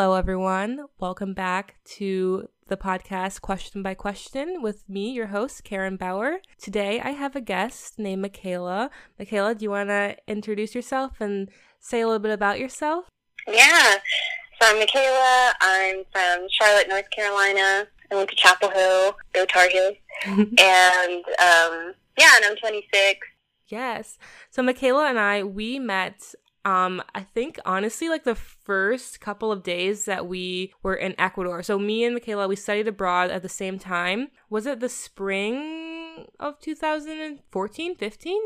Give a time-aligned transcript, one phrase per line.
[0.00, 0.86] Hello, everyone.
[0.98, 6.38] Welcome back to the podcast Question by Question with me, your host, Karen Bauer.
[6.56, 8.88] Today, I have a guest named Mikala.
[9.20, 11.50] Mikala, do you want to introduce yourself and
[11.80, 13.10] say a little bit about yourself?
[13.46, 13.96] Yeah.
[14.58, 15.52] So I'm Mikala.
[15.60, 17.86] I'm from Charlotte, North Carolina.
[18.10, 19.96] I went to Chapel Hill, go Tar Heels.
[20.24, 23.18] and um, yeah, and I'm 26.
[23.68, 24.16] Yes.
[24.50, 29.62] So Mikala and I, we met um i think honestly like the first couple of
[29.62, 33.48] days that we were in ecuador so me and mikala we studied abroad at the
[33.48, 38.40] same time was it the spring of 2014 15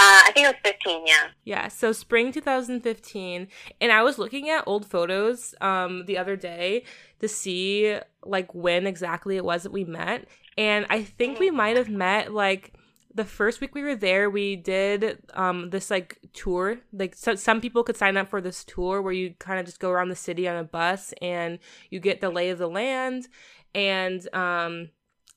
[0.00, 1.28] uh, I think it was 15, yeah.
[1.42, 3.48] Yeah, so spring 2015.
[3.80, 6.84] And I was looking at old photos um, the other day
[7.18, 10.28] to see like when exactly it was that we met.
[10.56, 12.74] And I think we might have met like
[13.14, 16.78] the first week we were there, we did um, this like tour.
[16.92, 19.80] Like so, some people could sign up for this tour where you kind of just
[19.80, 21.58] go around the city on a bus and
[21.90, 23.28] you get the lay of the land.
[23.74, 24.90] And um,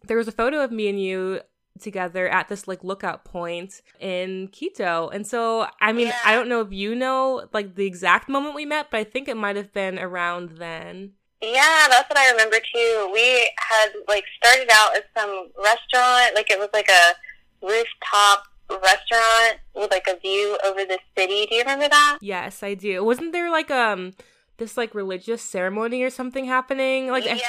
[0.03, 1.41] there was a photo of me and you
[1.79, 5.09] together at this like lookout point in Quito.
[5.09, 6.19] And so, I mean, Yeah.
[6.25, 9.27] I don't know if you know like the exact moment we met, but I think
[9.27, 11.13] it might have been around then.
[11.41, 13.09] Yeah, that's what I remember too.
[13.11, 17.15] We had like started out as some restaurant, like it was like a
[17.61, 21.45] rooftop restaurant with like a view over the city.
[21.47, 22.19] Do you remember that?
[22.21, 23.03] Yes, I do.
[23.03, 24.13] Wasn't there like um
[24.57, 27.09] this like religious ceremony or something happening?
[27.09, 27.39] Like I- yeah,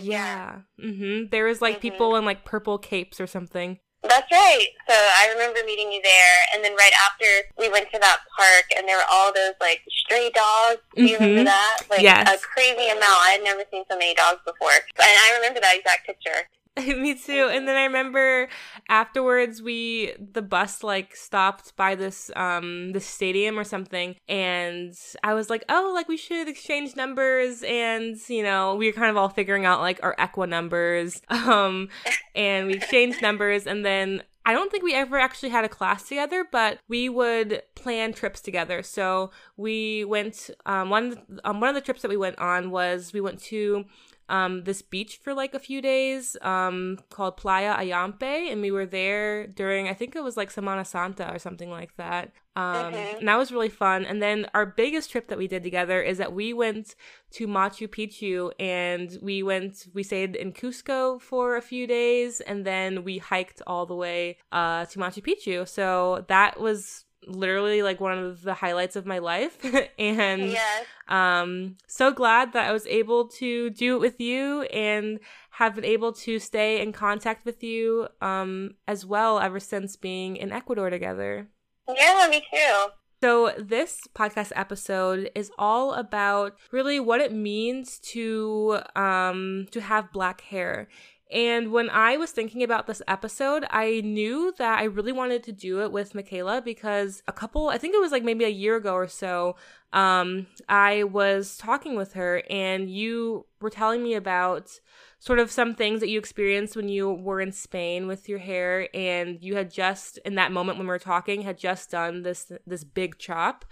[0.00, 0.84] yeah, yeah.
[0.86, 1.28] Mm-hmm.
[1.30, 1.80] There was like Mhm.
[1.82, 3.78] people in like purple capes or something.
[4.02, 4.68] That's right.
[4.88, 7.26] So I remember meeting you there, and then right after
[7.58, 10.80] we went to that park, and there were all those like stray dogs.
[10.96, 11.20] Do you Mhm.
[11.20, 11.82] remember that?
[11.90, 12.24] Like Yes.
[12.32, 13.20] a crazy amount.
[13.26, 16.48] I had never seen so many dogs before, and I remember that exact picture.
[16.86, 17.50] Me too.
[17.52, 18.48] And then I remember
[18.88, 24.94] afterwards we the bus like stopped by this um this stadium or something and
[25.24, 29.10] I was like, "Oh, like we should exchange numbers." And, you know, we were kind
[29.10, 31.20] of all figuring out like our equa numbers.
[31.30, 31.88] Um
[32.34, 36.08] and we exchanged numbers and then I don't think we ever actually had a class
[36.08, 38.82] together, but we would plan trips together.
[38.82, 43.12] So we went um, one um, one of the trips that we went on was
[43.12, 43.84] we went to
[44.30, 48.86] um, this beach for like a few days um, called Playa Ayampe, and we were
[48.86, 52.32] there during I think it was like Semana Santa or something like that.
[52.56, 53.18] Um, Mhm.
[53.18, 54.04] And that was really fun.
[54.04, 56.94] And then our biggest trip that we did together is that we went
[57.32, 62.64] to Machu Picchu and we went we stayed in Cusco for a few days and
[62.66, 65.66] then we hiked all the way uh, to Machu Picchu.
[65.66, 69.58] So that was literally like one of the highlights of my life
[69.98, 70.86] and Yes.
[71.08, 75.20] um so glad that I was able to do it with you and
[75.50, 80.36] have been able to stay in contact with you um as well ever since being
[80.36, 81.48] in Ecuador together.
[81.88, 82.86] Yeah, me too.
[83.22, 90.10] So, this podcast episode is all about really what it means to um to have
[90.12, 90.88] black hair.
[91.32, 95.52] And when I was thinking about this episode, I knew that I really wanted to
[95.52, 98.76] do it with Mikala because a couple, I think it was like maybe a year
[98.76, 99.56] ago or so,
[99.92, 104.80] um, I was talking with her and you were telling me about
[105.20, 108.88] sort of some things that you experienced when you were in Spain with your hair
[108.94, 112.50] and you had just in that moment when we were talking had just done this
[112.66, 113.66] this big chop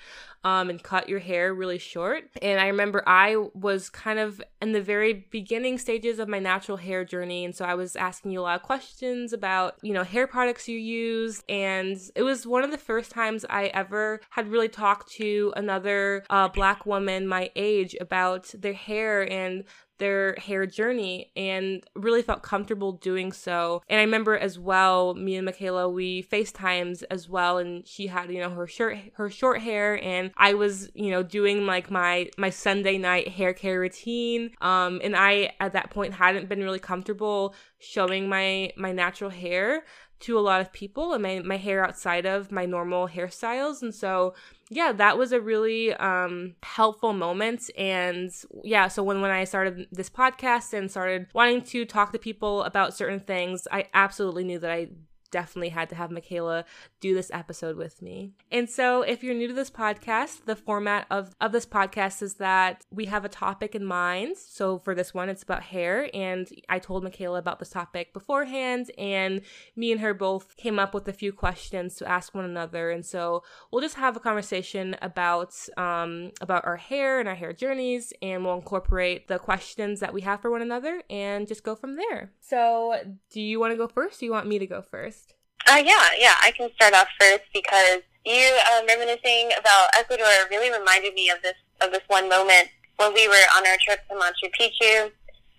[0.45, 2.25] um and cut your hair really short.
[2.43, 6.77] And I remember I was kind of in the very beginning stages of my natural
[6.77, 10.05] hair journey and so I was asking you a lot of questions about you know
[10.05, 11.43] hair products you use.
[11.49, 16.25] And it was one of the first times I ever had really talked to another
[16.29, 19.65] uh, black woman my age about their hair and
[19.99, 23.83] their hair journey and really felt comfortable doing so.
[23.89, 28.31] And I remember as well, me and Mikala, we FaceTimes as well and she had,
[28.31, 32.31] you know, her short her short hair and I was, you know, doing like my
[32.39, 34.51] my Sunday night hair care routine.
[34.61, 39.85] Um and I at that point hadn't been really comfortable showing my my natural hair
[40.21, 43.95] to a lot of people and my, my hair outside of my normal hairstyles and
[43.95, 44.35] so
[44.71, 47.71] yeah that was a really um helpful moment.
[47.77, 48.31] And
[48.65, 52.63] yeah so when when i started this podcast and started wanting to talk to people
[52.65, 54.89] about certain things i absolutely knew that i
[55.31, 56.65] definitely had to have Mikala
[57.01, 58.33] do this episode with me.
[58.51, 62.35] And so if you're new to this podcast, the format of, of this podcast is
[62.35, 64.37] that we have a topic in mind.
[64.37, 66.11] So for this one, it's about hair.
[66.15, 69.43] And I told Mikala about this topic beforehand, and
[69.77, 72.91] me and her both came up with a few questions to ask one another.
[72.91, 77.53] And so we'll just have a conversation about um, about our hair and our hair
[77.53, 81.75] journeys, and we'll incorporate the questions that we have for one another and just go
[81.75, 82.33] from there.
[82.41, 82.97] So
[83.31, 84.21] do you want to go first?
[84.21, 85.18] Do you want me to go first?
[85.71, 90.71] Uh, yeah, yeah, I can start off first because you um, reminiscing about Ecuador really
[90.77, 92.69] reminded me of this of this one moment.
[92.97, 95.11] when we were on our trip to Machu Picchu.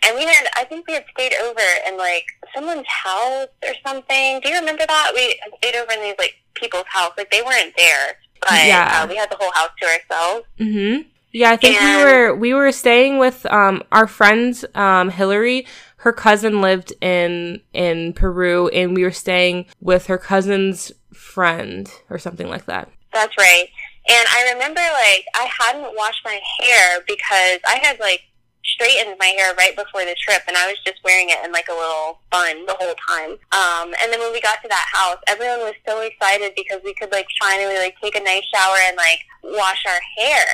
[0.05, 2.25] And we had, I think we had stayed over in like
[2.55, 4.39] someone's house or something.
[4.41, 5.11] Do you remember that?
[5.15, 7.11] We stayed over in these like people's house.
[7.17, 9.01] Like they weren't there, but Yeah.
[9.03, 10.45] uh, we had the whole house to ourselves.
[10.59, 11.07] Mm-hmm.
[11.31, 15.65] Yeah, I think we were we were staying with um our friends um Hillary.
[15.99, 22.17] Her cousin lived in in Peru, and we were staying with her cousin's friend or
[22.17, 22.89] something like that.
[23.11, 23.67] That's right.
[24.07, 28.21] And I remember like I hadn't washed my hair because I had like
[28.63, 31.67] straightened my hair right before the trip and I was just wearing it in like
[31.69, 33.31] a little bun the whole time.
[33.51, 36.93] Um and then when we got to that house, everyone was so excited because we
[36.93, 40.45] could like finally like take a nice shower and like wash our hair.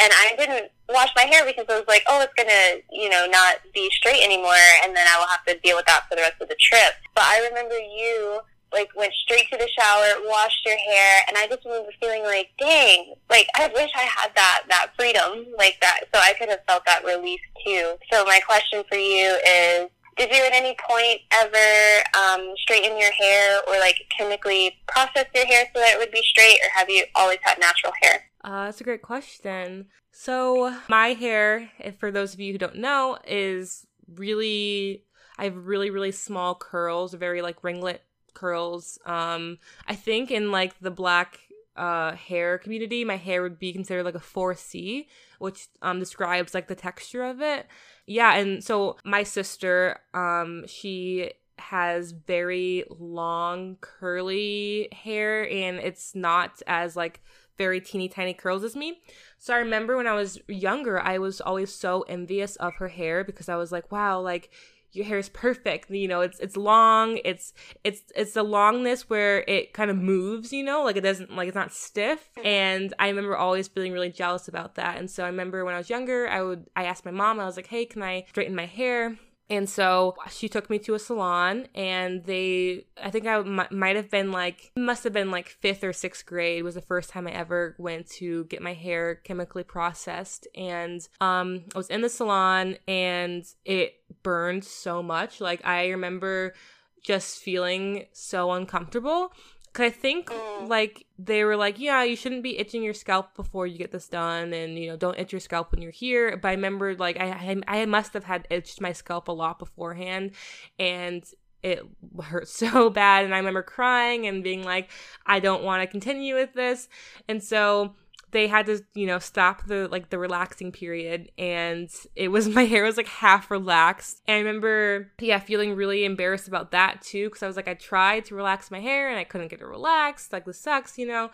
[0.00, 3.26] And I didn't wash my hair because I was like, oh, it's gonna, you know,
[3.30, 4.54] not be straight anymore,
[4.84, 6.94] and then I will have to deal with that for the rest of the trip.
[7.14, 8.40] But I remember you
[8.72, 12.50] like went straight to the shower, washed your hair, and I just remember feeling like,
[12.58, 16.64] dang, like I wish I had that that freedom like that, so I could have
[16.66, 17.94] felt that release too.
[18.12, 19.90] So my question for you is.
[20.18, 25.46] Did you at any point ever um, straighten your hair or like chemically process your
[25.46, 28.24] hair so that it would be straight, or have you always had natural hair?
[28.48, 29.84] Uh, that's a great question.
[30.10, 35.04] So my hair, for those of you who don't know, is really
[35.38, 38.00] I have really really small curls, very like ringlet
[38.32, 38.98] curls.
[39.04, 41.40] Um, I think in like the black
[41.76, 45.08] uh hair community, my hair would be considered like a 4C,
[45.38, 47.66] which um describes like the texture of it.
[48.06, 56.62] Yeah, and so my sister, um, she has very long curly hair and it's not
[56.66, 57.20] as like
[57.58, 59.00] very teeny tiny curls as me.
[59.36, 63.24] So I remember when I was younger, I was always so envious of her hair
[63.24, 64.50] because I was like, wow, like
[64.92, 65.90] your hair is perfect.
[65.90, 67.18] You know, it's it's long.
[67.24, 67.52] It's
[67.84, 70.52] it's it's the longness where it kind of moves.
[70.52, 72.28] You know, like it doesn't like it's not stiff.
[72.36, 72.46] Mm-hmm.
[72.46, 74.96] And I remember always feeling really jealous about that.
[74.98, 77.40] And so I remember when I was younger, I would I asked my mom.
[77.40, 79.18] I was like, hey, can I straighten my hair?
[79.50, 83.96] And so she took me to a salon, and they, I think I m- might
[83.96, 87.26] have been like, must have been like fifth or sixth grade was the first time
[87.26, 90.46] I ever went to get my hair chemically processed.
[90.54, 95.40] And um, I was in the salon, and it burned so much.
[95.40, 96.54] Like, I remember
[97.02, 99.32] just feeling so uncomfortable.
[99.72, 100.68] Cause I think Mm.
[100.68, 104.08] like they were like, yeah, you shouldn't be itching your scalp before you get this
[104.08, 106.36] done, and you know, don't itch your scalp when you're here.
[106.36, 109.58] But I remember like I I, I must have had itched my scalp a lot
[109.58, 110.32] beforehand,
[110.78, 111.24] and
[111.62, 111.82] it
[112.22, 113.24] hurt so bad.
[113.24, 114.90] And I remember crying and being like,
[115.26, 116.88] I don't want to continue with this,
[117.28, 117.94] and so
[118.30, 122.64] they had to you know stop the like the relaxing period and it was my
[122.64, 127.28] hair was like half relaxed and i remember yeah feeling really embarrassed about that too
[127.28, 129.66] because i was like i tried to relax my hair and i couldn't get it
[129.66, 131.30] relaxed like this sucks you know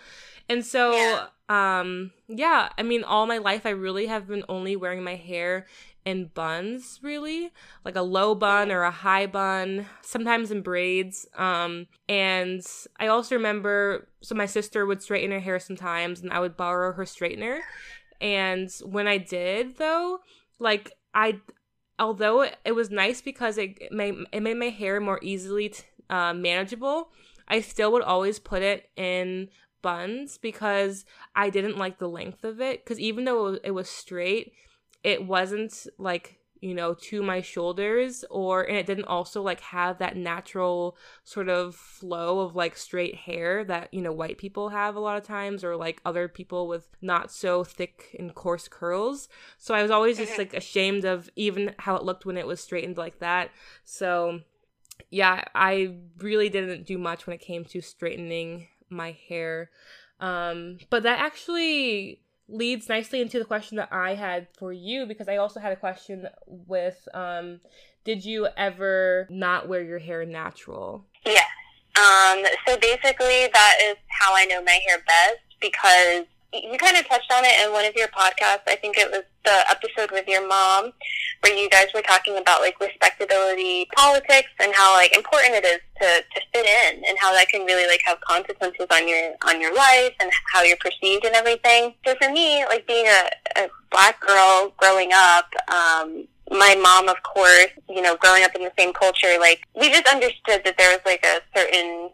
[0.49, 1.27] and so Yeah.
[1.49, 5.67] Um yeah i mean all my life i really have been only wearing my hair
[6.05, 7.51] in buns really
[7.85, 11.27] like a low bun or a high bun sometimes in braids.
[11.37, 12.65] Um and
[12.99, 16.93] i also remember so my sister would straighten her hair sometimes and i would borrow
[16.93, 17.61] her straightener.
[18.21, 20.21] And when i did though
[20.59, 21.41] like i
[21.99, 26.35] although it was nice because it made it made my hair more easily t- uh,
[26.35, 27.09] manageable
[27.49, 29.49] i still would always put it in
[29.85, 31.05] buns because
[31.37, 34.55] i didn't like the length of it because even though it was, straight
[35.03, 39.99] it wasn't like you know to my shoulders or and it didn't also like have
[39.99, 44.97] that natural sort of flow of like straight hair that you know white people have
[44.97, 49.29] a lot of times or like other people with not so thick and coarse curls.
[49.59, 52.61] So i was always just like ashamed of even how it looked when it was
[52.61, 53.51] straightened like that.
[53.85, 54.41] So
[55.11, 59.71] yeah i really didn't do much when it came to straightening my hair
[60.21, 65.29] um but that actually leads nicely into the question that I had for you because
[65.29, 67.61] I also had a question with um
[68.05, 71.07] did you ever not wear your hair natural?
[71.25, 71.47] Yes.
[71.97, 77.07] Um, so basically, that is how I know my hair best because you kind of
[77.09, 78.67] touched on it in one of your podcasts.
[78.67, 80.93] I think it was the episode with your mom
[81.43, 85.81] where you guys were talking about like respectability politics and how like important it is
[86.01, 89.61] to, to fit in and how that can really like have consequences on your on
[89.61, 91.95] your life and how you're perceived and everything.
[92.07, 97.23] So for me, like being a, a black girl growing up, um, my mom, of
[97.23, 100.91] course, you know, growing up in the same culture, like we just understood that there
[100.91, 102.11] was like a certain,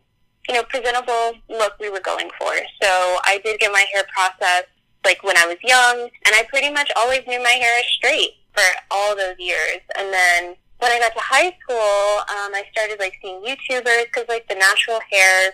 [0.48, 2.52] you know, presentable look we were going for.
[2.82, 4.68] So I did get my hair processed
[5.04, 8.32] like when I was young, and I pretty much always knew my hair is straight
[8.52, 9.80] for all those years.
[9.98, 14.28] And then when I got to high school, um, I started like seeing YouTubers because
[14.28, 15.52] like the natural hair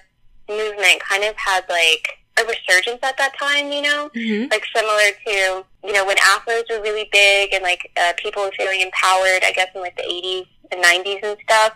[0.49, 2.07] movement kind of had like
[2.39, 4.11] a resurgence at that time, you know?
[4.15, 4.51] Mm-hmm.
[4.51, 8.53] Like similar to, you know, when afros were really big and like uh, people were
[8.57, 11.73] feeling empowered, I guess in like the 80s and 90s and stuff.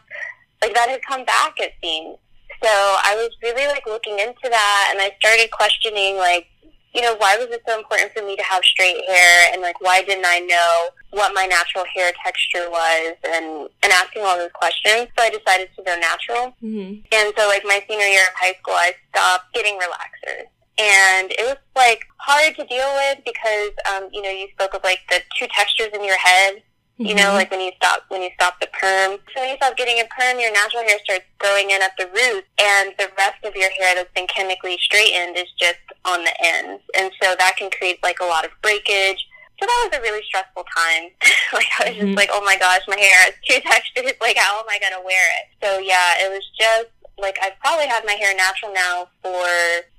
[0.62, 2.18] Like that had come back, it seems.
[2.62, 6.46] So I was really like looking into that and I started questioning like,
[6.94, 9.80] you know, why was it so important for me to have straight hair and like
[9.80, 14.52] why didn't I know what my natural hair texture was and, and asking all those
[14.52, 15.08] questions.
[15.16, 16.54] So I decided to go natural.
[16.62, 17.00] Mm-hmm.
[17.12, 20.46] And so like my senior year of high school, I stopped getting relaxers.
[20.78, 24.82] And it was like hard to deal with because, um, you know, you spoke of
[24.82, 26.62] like the two textures in your head
[27.00, 27.34] you know, Mhm.
[27.34, 29.18] like when you stop when you stop the perm.
[29.32, 32.06] So when you stop getting a perm, your natural hair starts growing in at the
[32.08, 36.34] roots, and the rest of your hair that's been chemically straightened is just on the
[36.44, 39.26] ends, and so that can create like a lot of breakage.
[39.58, 41.10] So that was a really stressful time.
[41.52, 42.00] like I was Mhm.
[42.06, 44.12] just like, oh my gosh, my hair has two textures.
[44.20, 45.46] Like how am I gonna wear it?
[45.64, 46.88] So yeah, it was just
[47.20, 49.46] like I've probably had my hair natural now for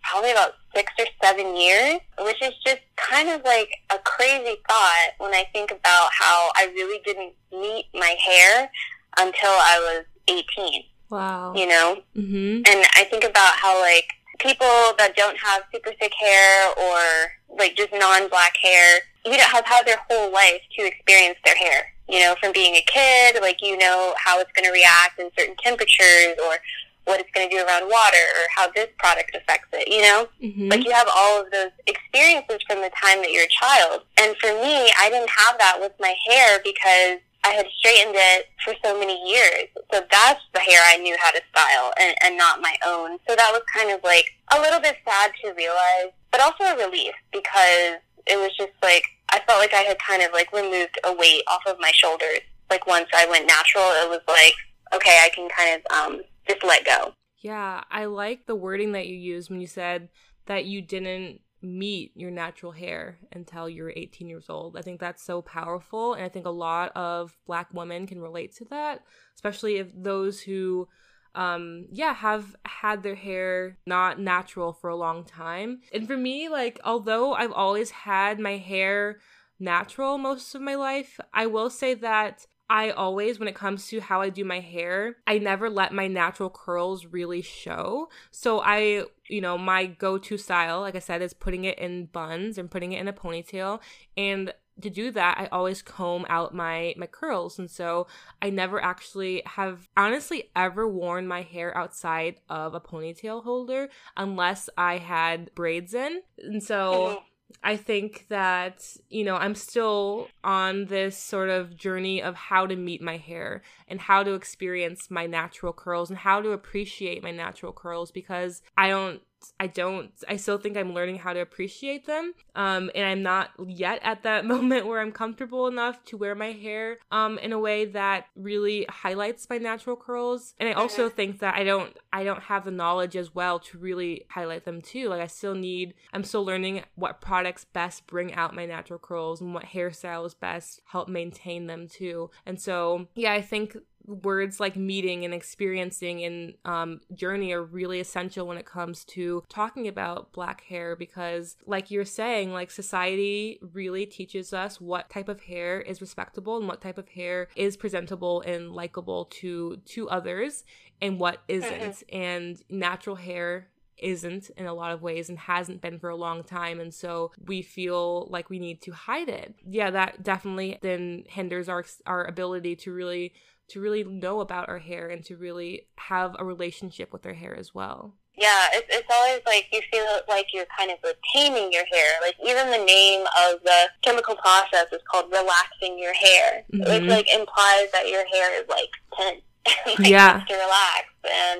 [0.03, 5.09] probably about six or seven years, which is just kind of like a crazy thought
[5.19, 8.69] when I think about how I really didn't meet my hair
[9.17, 11.53] until I was 18, Wow.
[11.55, 12.01] you know?
[12.15, 12.61] Mm-hmm.
[12.65, 14.07] And I think about how like
[14.39, 19.65] people that don't have super thick hair or like just non-black hair, you know, have
[19.65, 21.93] had their whole life to experience their hair.
[22.09, 25.29] You know, from being a kid, like you know how it's going to react in
[25.37, 26.55] certain temperatures or
[27.05, 30.27] what it's going to do around water or how this product affects it, you know?
[30.41, 30.69] Mm-hmm.
[30.69, 34.01] Like you have all of those experiences from the time that you're a child.
[34.17, 38.49] And for me, I didn't have that with my hair because I had straightened it
[38.63, 39.67] for so many years.
[39.91, 43.17] So that's the hair I knew how to style and, and not my own.
[43.27, 46.77] So that was kind of like a little bit sad to realize, but also a
[46.77, 50.99] relief because it was just like, I felt like I had kind of like removed
[51.03, 52.41] a weight off of my shoulders.
[52.69, 54.53] Like once I went natural, it was like,
[54.93, 57.13] okay, I can kind of um, just let go.
[57.37, 60.09] Yeah, I like the wording that you used when you said
[60.45, 64.77] that you didn't meet your natural hair until you were 18 years old.
[64.77, 66.13] I think that's so powerful.
[66.13, 69.03] And I think a lot of black women can relate to that,
[69.35, 70.87] especially if those who,
[71.35, 75.81] um, yeah, have had their hair not natural for a long time.
[75.93, 79.19] And for me, like, although I've always had my hair
[79.59, 83.99] natural most of my life, I will say that I always, when it comes to
[83.99, 88.07] how I do my hair, I never let my natural curls really show.
[88.31, 92.05] So I, you know, my go to style, like I said, is putting it in
[92.05, 93.81] buns and putting it in a ponytail.
[94.15, 98.07] And to do that, I always comb out my my curls, and so
[98.41, 104.69] I never actually have honestly ever worn my hair outside of a ponytail holder unless
[104.77, 107.21] I had braids in, and so.
[107.63, 112.75] I think that, you know, I'm still on this sort of journey of how to
[112.75, 117.31] meet my hair and how to experience my natural curls and how to appreciate my
[117.31, 119.21] natural curls because I don't
[119.59, 122.33] I don't I still think I'm learning how to appreciate them.
[122.55, 126.51] Um and I'm not yet at that moment where I'm comfortable enough to wear my
[126.51, 130.53] hair um in a way that really highlights my natural curls.
[130.59, 133.77] And I also think that I don't I don't have the knowledge as well to
[133.77, 135.09] really highlight them too.
[135.09, 139.41] Like I still need I'm still learning what products best bring out my natural curls
[139.41, 142.29] and what hairstyles best help maintain them too.
[142.45, 147.99] And so yeah, I think words like meeting and experiencing and um, journey are really
[147.99, 153.59] essential when it comes to talking about black hair because like you're saying like society
[153.73, 157.77] really teaches us what type of hair is respectable and what type of hair is
[157.77, 160.63] presentable and likable to to others
[161.01, 162.03] and what isn't.
[162.09, 163.67] And natural hair
[163.97, 166.79] isn't in a lot of ways and hasn't been for a long time.
[166.79, 169.55] And so we feel like we need to hide it.
[169.67, 173.33] Yeah that definitely then hinders our our ability to really
[173.71, 177.55] to really know about our hair and to really have a relationship with our hair
[177.57, 181.71] as well Yeah, it's, it's always like you feel like you're kind of like taming
[181.71, 182.09] your hair.
[182.21, 186.87] Like even the name of the chemical process is called relaxing your hair, Mhm.
[186.89, 189.43] which like implies that your hair is like tense,
[189.99, 190.43] like Yeah.
[190.47, 191.59] to relax, and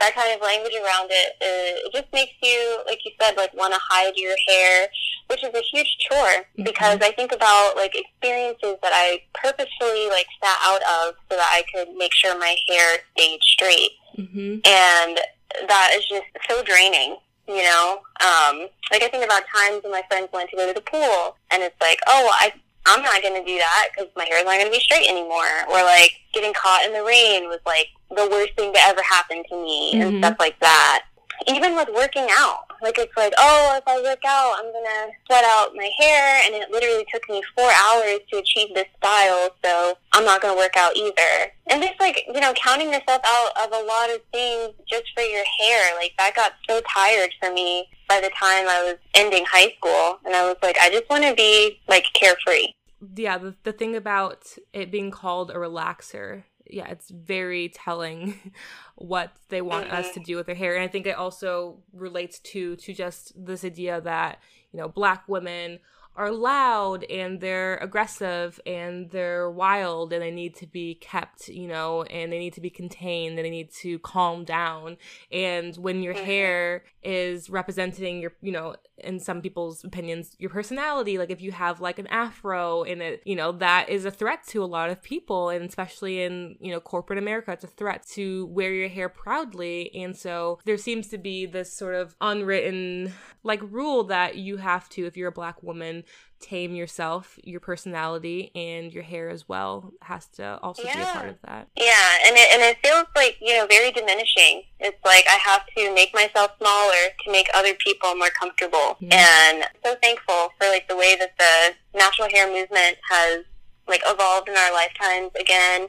[0.00, 3.52] that kind of language around it, uh, it just makes you, like you said, like
[3.54, 4.88] want to hide your hair,
[5.28, 6.64] which is a huge chore Mhm.
[6.64, 11.50] because I think about like experiences that I purposefully like sat out of so that
[11.52, 14.58] I could make sure my hair stayed straight mm-hmm.
[14.64, 15.20] and
[15.68, 17.16] that is just so draining
[17.48, 20.74] you know um like i think about times when my friends wanted to go to
[20.74, 22.52] the pool and it's like oh i
[22.84, 25.64] i'm not going to do that because my hair's not going to be straight anymore
[25.70, 29.42] or like getting caught in the rain was like the worst thing to ever happen
[29.50, 30.02] to me Mhm.
[30.02, 31.04] and stuff like that
[31.46, 35.44] even with working out like it's like oh if i work out i'm gonna sweat
[35.44, 39.96] out my hair and it literally took me four hours to achieve this style so
[40.14, 43.72] i'm not gonna work out either and just like you know counting yourself out of
[43.72, 47.88] a lot of things just for your hair like that got so tired for me
[48.08, 50.18] by the time I was ending high school.
[50.24, 52.68] And I was like, I just want to be like carefree.
[53.16, 58.52] Yeah, the, the thing about it being called a relaxer yeah, it's very telling
[58.96, 59.96] what they want mm-hmm.
[59.96, 60.74] us to do with their hair.
[60.74, 64.40] And I think it also relates to to just this idea that,
[64.72, 65.78] you know, black women
[66.18, 71.68] are loud and they're aggressive and they're wild and they need to be kept, you
[71.68, 74.96] know, and they need to be contained and they need to calm down.
[75.30, 81.18] And when your hair is representing your, you know, in some people's opinions, your personality,
[81.18, 84.44] like if you have like an afro in it, you know, that is a threat
[84.48, 85.50] to a lot of people.
[85.50, 89.94] And especially in, you know, corporate America, it's a threat to wear your hair proudly.
[89.94, 93.12] And so there seems to be this sort of unwritten
[93.48, 96.04] like rule that you have to, if you're a black woman,
[96.38, 100.94] tame yourself, your personality, and your hair as well has to also yeah.
[100.94, 101.68] be a part of that.
[101.74, 104.62] Yeah, and it, and it feels like, you know, very diminishing.
[104.78, 108.98] It's like I have to make myself smaller to make other people more comfortable.
[109.02, 109.12] Mm-hmm.
[109.12, 113.44] And I'm so thankful for like the way that the natural hair movement has
[113.88, 115.88] like evolved in our lifetimes again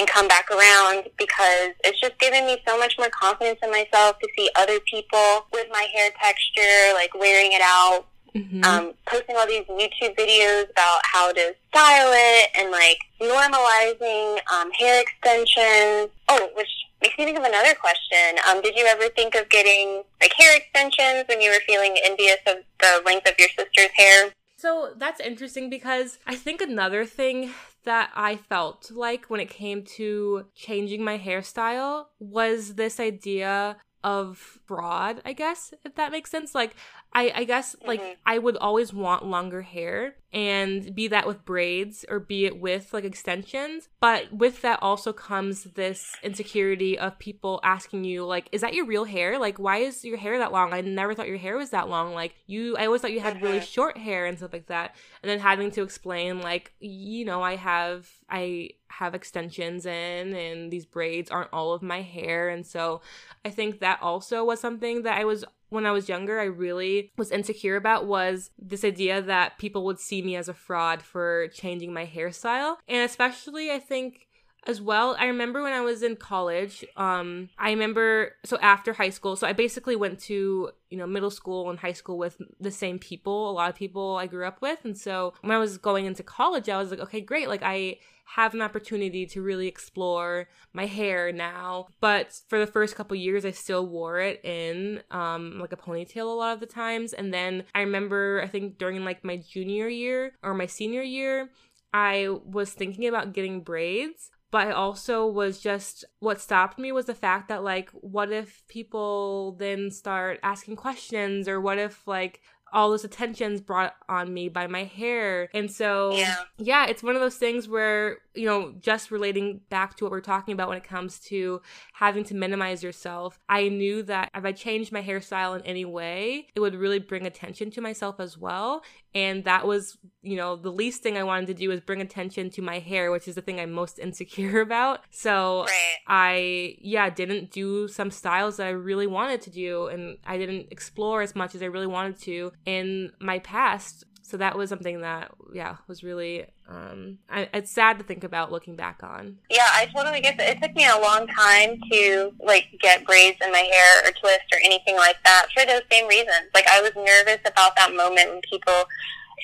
[0.00, 4.18] and come back around because it's just given me so much more confidence in myself
[4.18, 8.62] to see other people with my hair texture, like wearing it out, Mm-hmm.
[8.62, 14.70] Um, posting all these YouTube videos about how to style it and like normalizing um,
[14.70, 16.10] hair extensions.
[16.28, 16.68] Oh, which
[17.02, 18.38] makes me think of another question.
[18.48, 22.38] Um, did you ever think of getting like hair extensions when you were feeling envious
[22.46, 24.32] of the length of your sister's hair?
[24.56, 27.52] So that's interesting because I think another thing
[27.84, 34.38] that I felt like when it came to changing my hairstyle was this idea of
[34.66, 36.54] fraud, I guess, if that makes sense.
[36.54, 36.74] Like,
[37.12, 38.12] I, I guess, like, mm-hmm.
[38.24, 42.92] I would always want longer hair and be that with braids or be it with
[42.92, 43.88] like extensions.
[43.98, 48.86] But with that also comes this insecurity of people asking you, like, is that your
[48.86, 49.40] real hair?
[49.40, 50.72] Like, why is your hair that long?
[50.72, 52.14] I never thought your hair was that long.
[52.14, 53.64] Like, you, I always thought you had really mm-hmm.
[53.64, 54.94] short hair and stuff like that.
[55.22, 60.70] And then having to explain, like, you know, I have, I, have extensions in and
[60.70, 63.00] these braids aren't all of my hair and so
[63.44, 67.12] i think that also was something that i was when I was younger, I really
[67.16, 71.48] was insecure about was this idea that people would see me as a fraud for
[71.48, 72.76] changing my hairstyle.
[72.86, 74.28] And especially, I think,
[74.66, 75.16] as well.
[75.18, 79.46] I remember when I was in college, um, I remember so after high school, so
[79.46, 83.50] I basically went to, you know, middle school and high school with the same people,
[83.50, 84.78] a lot of people I grew up with.
[84.84, 87.48] And so when I was going into college, I was like, okay, great.
[87.48, 87.98] Like I
[88.34, 91.88] have an opportunity to really explore my hair now.
[92.00, 96.26] But for the first couple years, I still wore it in um, like a ponytail
[96.26, 97.12] a lot of the times.
[97.12, 101.50] And then I remember, I think during like my junior year or my senior year,
[101.92, 107.06] I was thinking about getting braids, but I also was just what stopped me was
[107.06, 112.40] the fact that like what if people then start asking questions or what if like
[112.72, 115.48] all this attention's brought on me by my hair.
[115.54, 116.36] And so, yeah.
[116.58, 120.20] yeah, it's one of those things where, you know, just relating back to what we're
[120.20, 121.60] talking about when it comes to
[121.92, 126.48] having to minimize yourself, I knew that if I changed my hairstyle in any way,
[126.54, 128.82] it would really bring attention to myself as well.
[129.14, 132.50] And that was, you know, the least thing I wanted to do was bring attention
[132.50, 135.00] to my hair, which is the thing I'm most insecure about.
[135.10, 135.96] So right.
[136.06, 139.86] I, yeah, didn't do some styles that I really wanted to do.
[139.88, 144.04] And I didn't explore as much as I really wanted to in my past.
[144.30, 148.52] So that was something that, yeah, was really, um, I, it's sad to think about
[148.52, 149.38] looking back on.
[149.50, 150.50] Yeah, I totally get that.
[150.50, 154.46] It took me a long time to, like, get braids in my hair or twist
[154.52, 156.46] or anything like that for those same reasons.
[156.54, 158.84] Like, I was nervous about that moment when people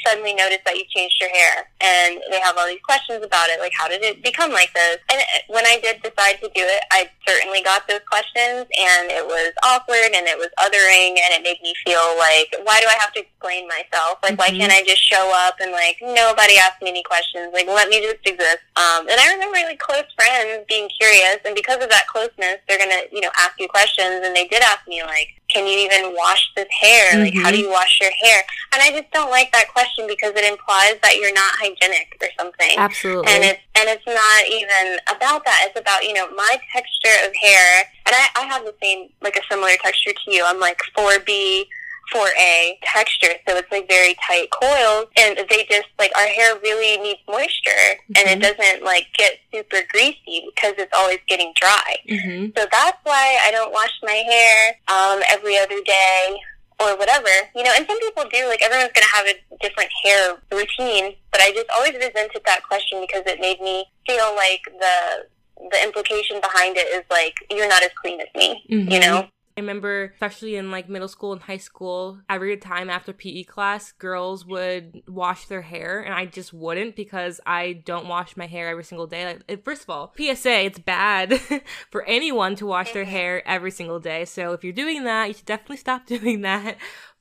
[0.04, 3.60] suddenly notice that you changed your hair and they have all these questions about it
[3.60, 4.98] like how did it become like this?
[5.12, 9.24] And when i did decide to do it i certainly got those questions and it
[9.24, 12.96] was awkward and it was othering and it made me feel like why do i
[12.98, 14.18] have to explain myself?
[14.22, 14.42] Like mm-hmm.
[14.42, 17.52] why can't i just show up and like nobody asked me any questions?
[17.52, 18.62] Like let me just exist.
[18.76, 22.78] Um, and i remember like close friends being curious and because of that closeness they're
[22.78, 26.14] gonna you know ask you questions and they did ask me like can you even
[26.14, 27.12] wash this hair?
[27.12, 27.22] Mm-hmm.
[27.22, 27.66] Like, how do mm-hmm.
[27.66, 28.42] you wash your hair?
[28.72, 32.28] And I just don't like that question because it implies that you're not hygienic or
[32.38, 32.76] something.
[32.76, 33.32] Absolutely.
[33.32, 35.66] And it's and it's not even about that.
[35.68, 39.36] It's about you know my texture of hair, and I, I have the same like
[39.36, 40.44] a similar texture to you.
[40.46, 41.66] I'm like 4B
[42.12, 43.34] for a texture.
[43.48, 47.70] So it's like very tight coils and they just like our hair really needs moisture
[47.70, 48.12] mm-hmm.
[48.16, 48.60] and it mm-hmm.
[48.62, 51.96] doesn't like get super greasy because it's always getting dry.
[52.08, 52.46] Mm-hmm.
[52.56, 56.36] So that's why I don't wash my hair um, every other day
[56.80, 57.28] or whatever.
[57.54, 61.14] You know, and some people do, like everyone's going to have a different hair routine,
[61.32, 65.26] but I just always resented that question because it made me feel like the
[65.70, 68.92] the implication behind it is like you're not as clean as me, mm-hmm.
[68.92, 69.26] you know?
[69.56, 73.90] I remember, especially in like middle school and high school, every time after PE class,
[73.92, 78.68] girls would wash their hair, and I just wouldn't because I don't wash my hair
[78.68, 79.24] every single day.
[79.48, 81.40] Like, first of all, PSA, it's bad
[81.90, 83.08] for anyone to wash their Mhm.
[83.08, 84.26] hair every single day.
[84.26, 86.76] So if you're doing that, you should definitely stop doing that.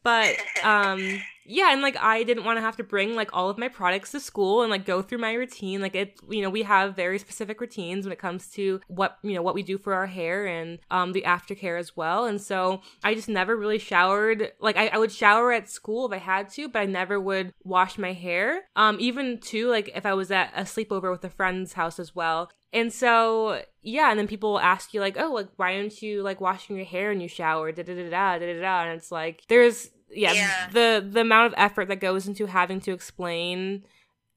[0.05, 3.57] But um yeah, and like I didn't want to have to bring like all of
[3.57, 5.79] my products to school and like go through my routine.
[5.79, 9.33] Like it, you know, we have very specific routines when it comes to what you
[9.33, 12.25] know what we do for our hair and um the aftercare as well.
[12.25, 14.53] And so I just never really showered.
[14.59, 17.53] Like I, I would shower at school if I had to, but I never would
[17.63, 18.63] wash my hair.
[18.75, 22.15] Um, even too like if I was at a sleepover with a friend's house as
[22.15, 22.49] well.
[22.73, 26.23] And so yeah, and then people will ask you like, oh, like why aren't you
[26.23, 27.71] like washing your hair and you shower?
[27.71, 28.83] Da da da da da da da.
[28.83, 30.67] And it's like there's yeah, Yeah.
[30.71, 33.85] the the amount of effort that goes into having to explain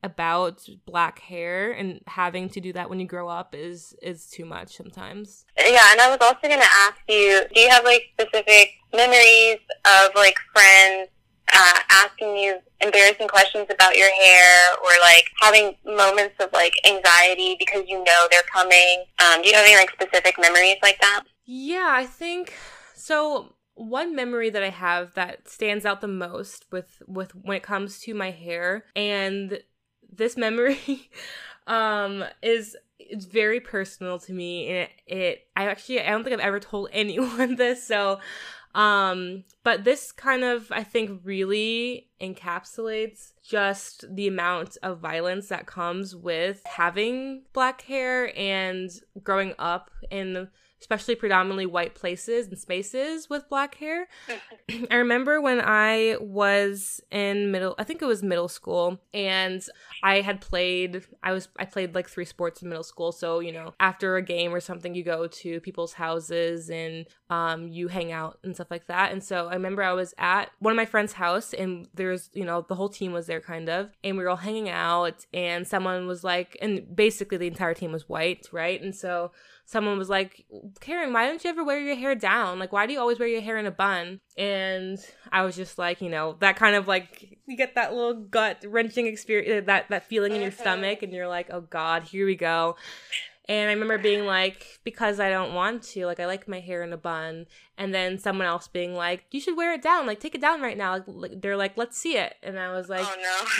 [0.02, 4.44] about black hair and having to do that when you grow up is is too
[4.44, 5.44] much sometimes.
[5.58, 9.58] Yeah, and I was also going to ask you, do you have like specific memories
[9.86, 11.08] of like friends
[11.52, 17.56] uh, asking you embarrassing questions about your hair or like having moments of like anxiety
[17.58, 19.04] because you know they're coming?
[19.18, 21.24] Um, do you have any like specific memories like that?
[21.44, 22.52] Yeah, I think
[22.94, 27.62] so one memory that I have that stands out the most with with when it
[27.62, 29.60] comes to my hair and
[30.12, 31.10] this memory
[31.66, 36.34] um is it's very personal to me and it, it I actually I don't think
[36.34, 38.18] I've ever told anyone this so
[38.74, 45.66] um but this kind of I think really encapsulates just the amount of violence that
[45.66, 48.90] comes with having black hair and
[49.22, 50.48] growing up in
[50.80, 54.08] especially predominantly white places and spaces with black hair.
[54.90, 59.64] I remember when I was in middle I think it was middle school and
[60.02, 63.12] I had played I was I played like three sports in middle school.
[63.12, 67.68] So you know after a game or something you go to people's houses and um
[67.68, 69.12] you hang out and stuff like that.
[69.12, 72.44] And so I remember I was at one of my friend's house and there's you
[72.44, 75.66] know the whole team was there kind of and we were all hanging out and
[75.66, 78.80] someone was like and basically the entire team was white right?
[78.80, 79.32] And so
[79.70, 80.46] someone was like,
[80.80, 82.58] Karen, why don't you ever wear your hair down?
[82.58, 84.18] Like, why do you always wear your hair in a bun?
[84.38, 84.98] And
[85.30, 88.64] I was just like, you know, that kind of like, you get that little gut
[88.66, 90.58] wrenching experience, that, that feeling in your Mhm.
[90.60, 92.76] stomach, and you're like, oh God, here we go.
[93.46, 96.82] And I remember being like, because I don't want to, like, I like my hair
[96.82, 97.44] in a bun.
[97.76, 100.62] And then someone else being like, you should wear it down, like, take it down
[100.62, 101.02] right now.
[101.06, 102.36] Like, they're like, let's see it.
[102.42, 103.16] And I was like, oh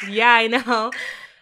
[0.06, 0.10] no.
[0.10, 0.90] yeah, I know.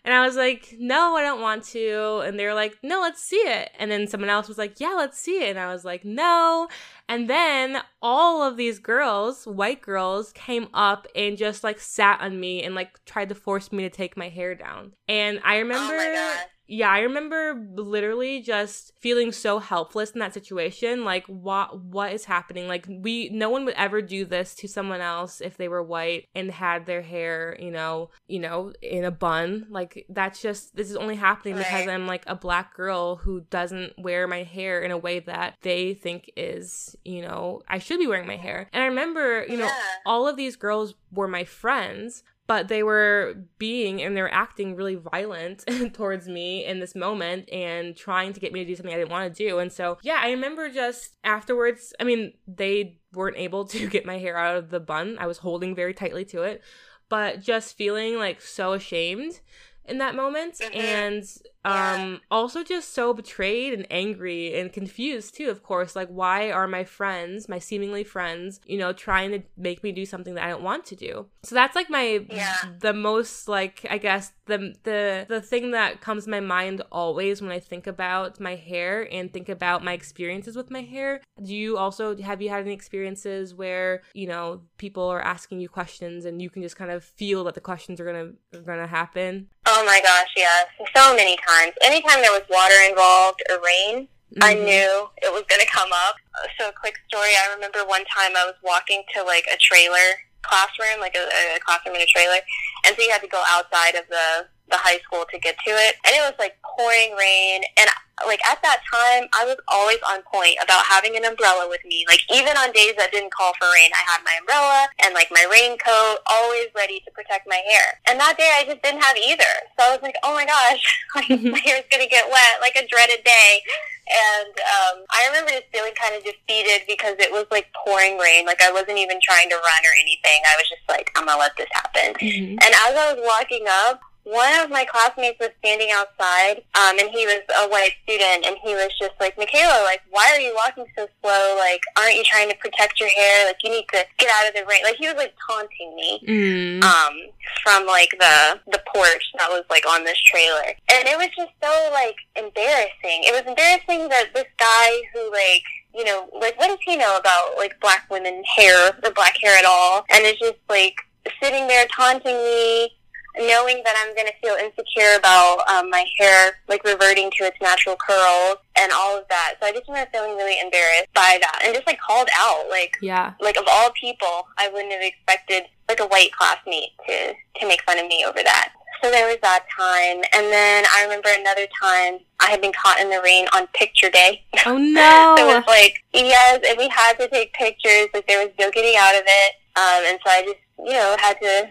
[0.07, 2.21] And I was like, no, I don't want to.
[2.25, 3.71] And they were like, no, let's see it.
[3.77, 5.51] And then someone else was like, yeah, let's see it.
[5.51, 6.69] And I was like, no.
[7.09, 12.39] And then all of these girls, white girls, came up and just like sat on
[12.39, 14.93] me and like tried to force me to take my hair down.
[15.09, 15.95] And I remember.
[15.95, 16.47] Oh my gosh.
[16.69, 21.05] Yeah, I remember literally just feeling so helpless in that situation.
[21.05, 22.67] Like, what what is happening?
[22.67, 26.27] Like, we no one would ever do this to someone else if they were white
[26.35, 29.67] and had their hair, you know, you know, in a bun.
[29.71, 33.93] Like, that's just this is only happening because I'm like a black girl who doesn't
[33.99, 38.07] wear my hair in a way that they think is, you know, I should be
[38.07, 38.69] wearing my hair.
[38.73, 39.71] And I remember, you know,
[40.05, 44.77] all of these girls were my friends but they were being and they were acting
[44.77, 48.95] really violent towards me in this moment and trying to get me to do something
[48.95, 49.59] I didn't want to do.
[49.59, 54.19] And so, yeah, I remember just afterwards, I mean, they weren't able to get my
[54.19, 55.17] hair out of the bun.
[55.19, 56.63] I was holding very tightly to it,
[57.09, 59.41] but just feeling like so ashamed
[59.85, 60.75] in that moment Mhm.
[60.77, 61.25] and
[61.67, 66.69] um also just so betrayed and angry and confused too of course like why are
[66.69, 70.49] my friends my seemingly friends you know trying to make me do something that i
[70.49, 72.55] don't want to do so that's like my Yeah.
[72.81, 77.43] the most like i guess the the the thing that comes to my mind always
[77.43, 81.55] when i think about my hair and think about my experiences with my hair do
[81.55, 86.25] you also have you had any experiences where you know people are asking you questions
[86.25, 89.49] and you can just kind of feel that the questions are gonna are gonna happen
[89.69, 90.67] Oh my gosh, yes.
[90.95, 91.56] So many times.
[91.83, 94.09] Anytime there was water involved or rain,
[94.43, 94.65] I Mhm.
[94.65, 96.17] knew it was going to come up.
[96.59, 97.33] So, a quick story.
[97.37, 100.09] I remember one time I was walking to like a trailer
[100.43, 101.25] classroom, like a,
[101.57, 102.41] a classroom in a trailer,
[102.85, 105.71] and so you had to go outside of the the high school to get to
[105.71, 107.63] it, and it was like pouring rain.
[107.77, 107.89] And
[108.25, 112.07] like at that time, I was always on point about having an umbrella with me.
[112.09, 115.29] Like even on days that didn't call for rain, I had my umbrella and like
[115.31, 118.01] my raincoat, always ready to protect my hair.
[118.09, 119.53] And that day, I just didn't have either.
[119.77, 120.81] So I was like, oh my gosh,
[121.15, 123.61] like, my hair's gonna get wet, like a dreaded day.
[124.07, 128.47] And um, I remember just feeling kind of defeated because it was like pouring rain.
[128.47, 130.41] Like I wasn't even trying to run or anything.
[130.47, 132.15] I was just like, I'm gonna let this happen.
[132.17, 132.57] Mhm.
[132.65, 137.09] And as I was walking up, one of my classmates was standing outside, um, and
[137.11, 140.53] he was a white student, and he was just like, Mikala, like, why are you
[140.55, 141.55] walking so slow?
[141.59, 143.47] Like, aren't you trying to protect your hair?
[143.47, 144.83] Like, you need to get out of the rain.
[144.83, 146.83] Like, he was like taunting me, Mm.
[146.83, 147.15] um,
[147.63, 151.53] from like the the porch that was like on this trailer, and it was just
[151.63, 153.23] so like embarrassing.
[153.23, 155.63] It was embarrassing that this guy who like
[155.95, 159.57] you know, like what does he know about like black women hair or black hair
[159.57, 160.05] at all?
[160.11, 160.95] And it's just like
[161.43, 162.91] sitting there taunting me,
[163.39, 167.57] knowing that I'm going to feel insecure about um, my hair like reverting to its
[167.61, 169.55] natural curls and all of that.
[169.61, 172.97] So I just remember feeling really embarrassed by that and just like called out, like
[173.01, 173.35] Yeah.
[173.41, 177.83] like of all people, I wouldn't have expected like a white classmate to to make
[177.85, 178.73] fun of me over that.
[179.03, 182.99] So there was that time, and then I remember another time I had been caught
[182.99, 184.43] in the rain on picture day.
[184.65, 185.35] Oh no.
[185.37, 188.09] so it was like yes, and we had to take pictures.
[188.15, 191.15] Like there was no getting out of it, um, and so I just you know
[191.21, 191.69] had to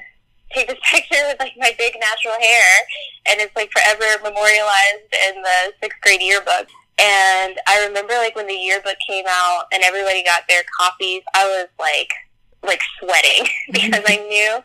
[0.53, 2.69] take this picture with like my big natural hair,
[3.27, 6.67] and it's like forever memorialized in the sixth grade yearbook.
[6.97, 11.45] And I remember like when the yearbook came out and everybody got their copies, I
[11.45, 12.09] was like
[12.63, 14.57] like sweating because I knew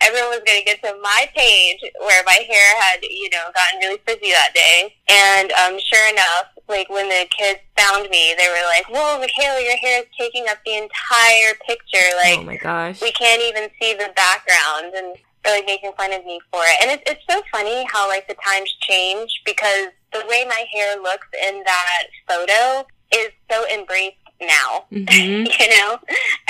[0.00, 3.80] everyone was going to get to my page where my hair had, you know, gotten
[3.80, 4.94] really frizzy that day.
[5.10, 9.62] And um, sure enough, like when the kids found me, they were like, "Whoa, Mikala,
[9.64, 12.08] your hair is taking up the entire picture.
[12.16, 13.00] Like oh my gosh.
[13.00, 16.76] we can't even see the background." And they're like making fun of me for it.
[16.82, 20.96] And it's it's so funny how like the times change because the way my hair
[21.00, 25.46] looks in that photo is so embraced now Mhm.
[25.60, 25.98] you know?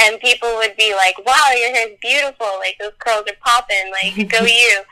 [0.00, 2.46] And people would be like, wow, your hair's beautiful.
[2.58, 3.90] Like, those curls are popping.
[3.90, 4.82] Like, go you.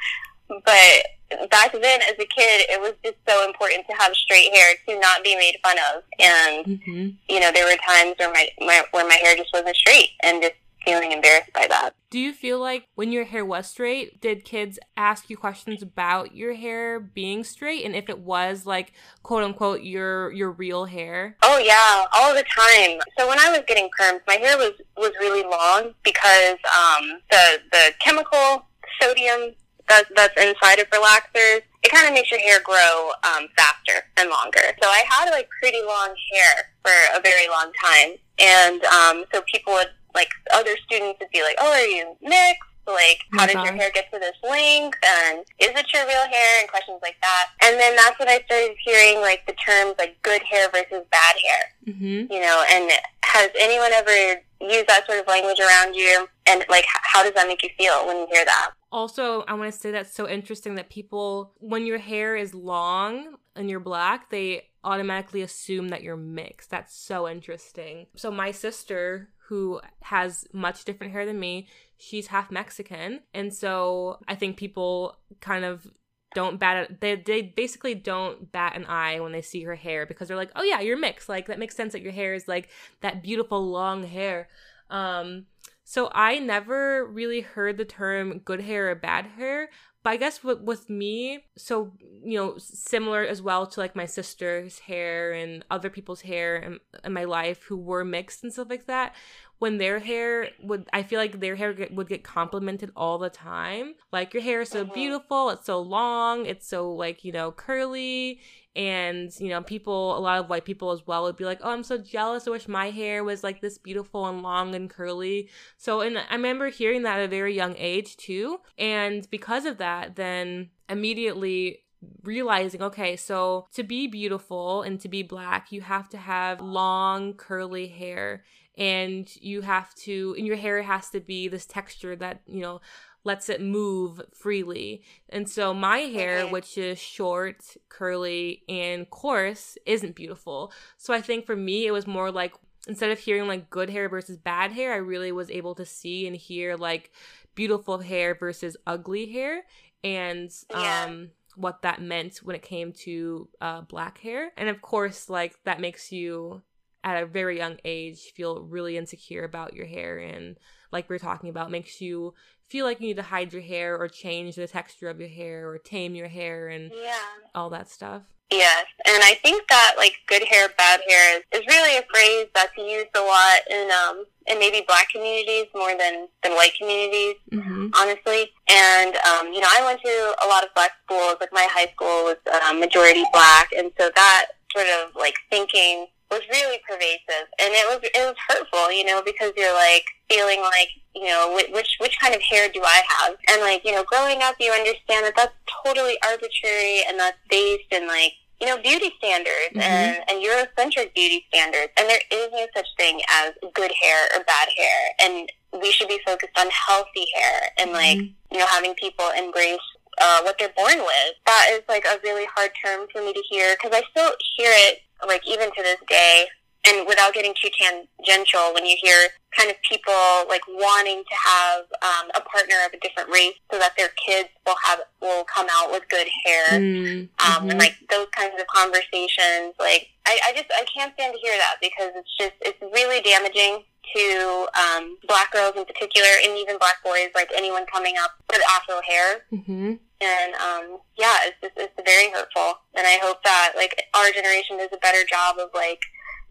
[0.64, 1.06] But
[1.50, 4.98] back then, as a kid, it was just so important to have straight hair to
[5.00, 6.02] not be made fun of.
[6.18, 7.14] And, Mhm.
[7.28, 10.42] you know, there were times where my, my where my hair just wasn't straight and
[10.42, 11.90] just feeling embarrassed by that.
[12.10, 16.36] Do you feel like when your hair was straight, did kids ask you questions about
[16.36, 18.92] your hair being straight and if it was like
[19.24, 21.36] quote unquote your your real hair?
[21.42, 23.00] Oh yeah, all the time.
[23.18, 27.62] So when I was getting perms, my hair was was really long because um, the
[27.72, 28.64] the chemical
[29.02, 29.54] sodium
[29.88, 34.28] that's that's inside of relaxers, it kind of makes your hair grow um, faster and
[34.30, 34.60] longer.
[34.82, 39.42] So I had like pretty long hair for a very long time, and um, so
[39.52, 43.54] people would like other students would be like, "Oh, are you mixed?" Like, how did
[43.64, 44.96] your hair get to this length?
[45.04, 46.60] And is it your real hair?
[46.60, 47.48] And questions like that.
[47.60, 51.34] And then that's when I started hearing like the terms like good hair versus bad
[51.34, 52.30] hair Mhm.
[52.32, 52.92] you know, and
[53.24, 56.28] has anyone ever used that sort of language around you?
[56.48, 58.70] And like, how does that make you feel when you hear that?
[58.92, 63.36] Also, I want to say that's so interesting that people, when your hair is long
[63.54, 66.70] and you're black, they automatically assume that you're mixed.
[66.70, 68.06] That's so interesting.
[68.16, 73.20] So, my sister, who has much different hair than me, she's half Mexican.
[73.34, 75.86] And so I think people kind of
[76.34, 80.28] don't bat they they basically don't bat an eye when they see her hair because
[80.28, 82.68] they're like, "Oh yeah, you're mixed." Like that makes sense that your hair is like
[83.00, 84.48] that beautiful long hair.
[84.90, 85.46] Um
[85.88, 89.68] so I never really heard the term good hair or bad hair.
[90.02, 91.92] But I guess with, with me, so,
[92.24, 96.80] you know, similar as well to like my sister's hair and other people's hair in,
[97.04, 99.14] in my life who were mixed and stuff like that,
[99.58, 103.30] when their hair would, I feel like their hair get, would get complimented all the
[103.30, 103.94] time.
[104.12, 104.92] Like, your hair is so Mhm.
[104.92, 108.40] beautiful, it's so long, it's so, like, you know, curly.
[108.74, 111.70] And you know people a lot of white people as well would be like oh
[111.70, 112.46] i'm so jealous.
[112.46, 115.48] I wish my hair was like this beautiful and long and curly.
[115.78, 118.58] So and i remember hearing that at a very young age too.
[118.76, 121.84] And because of that then immediately
[122.22, 127.32] realizing okay so to be beautiful and to be black you have to have long
[127.32, 128.44] curly hair
[128.76, 132.80] and you have to and your hair has to be this texture that you know
[133.24, 135.02] lets it move freely.
[135.28, 136.52] And so my hair, Mhm.
[136.52, 140.72] which is short, curly, and coarse, isn't beautiful.
[140.96, 142.54] So I think for me, it was more like
[142.86, 146.28] instead of hearing like good hair versus bad hair, I really was able to see
[146.28, 147.10] and hear like
[147.56, 149.64] beautiful hair versus ugly hair
[150.04, 151.04] and Yeah.
[151.06, 154.52] um what that meant when it came to uh, black hair.
[154.56, 156.62] And of course, like that makes you
[157.06, 160.56] at a very young age feel really insecure about your hair and
[160.90, 162.34] like we are talking about makes you
[162.68, 165.70] feel like you need to hide your hair or change the texture of your hair
[165.70, 167.14] or tame your hair and Yeah.
[167.54, 168.22] all that stuff.
[168.50, 172.46] Yes, and I think that like good hair, bad hair is, is really a phrase
[172.54, 177.36] that's used a lot in um in maybe black communities more than than white communities.
[177.52, 177.88] Mm-hmm.
[177.94, 178.50] honestly.
[178.68, 181.36] And um, you know, I went to a lot of black schools.
[181.40, 182.36] Like my high school was
[182.68, 187.86] um, majority black, and so that sort of like thinking was really pervasive, and it
[187.88, 192.18] was it was hurtful, you know, because you're like feeling like you know which which
[192.20, 195.34] kind of hair do I have, and like you know, growing up, you understand that
[195.36, 199.80] that's totally arbitrary and that's based in like you know, beauty standards mm-hmm.
[199.80, 201.92] and, and Eurocentric beauty standards.
[201.98, 205.00] And there is no such thing as good hair or bad hair.
[205.20, 208.54] And we should be focused on healthy hair and like, mm-hmm.
[208.54, 209.78] you know, having people embrace
[210.18, 211.32] uh, what they're born with.
[211.44, 214.70] That is like a really hard term for me to hear because I still hear
[214.72, 216.46] it like even to this day
[216.86, 220.12] and without getting too tangential, when you hear kind of people
[220.48, 224.48] like wanting to have um, a partner of a different race so that their kids
[224.66, 227.70] will have will come out with good hair, mm, um, mm-hmm.
[227.70, 231.56] and like those kinds of conversations, like I, I just I can't stand to hear
[231.56, 236.78] that because it's just it's really damaging to um, black girls in particular, and even
[236.78, 239.42] black boys, like anyone coming up with afro hair.
[239.52, 239.94] Mm-hmm.
[240.18, 242.80] And um, yeah, it's just it's very hurtful.
[242.94, 246.00] And I hope that like our generation does a better job of like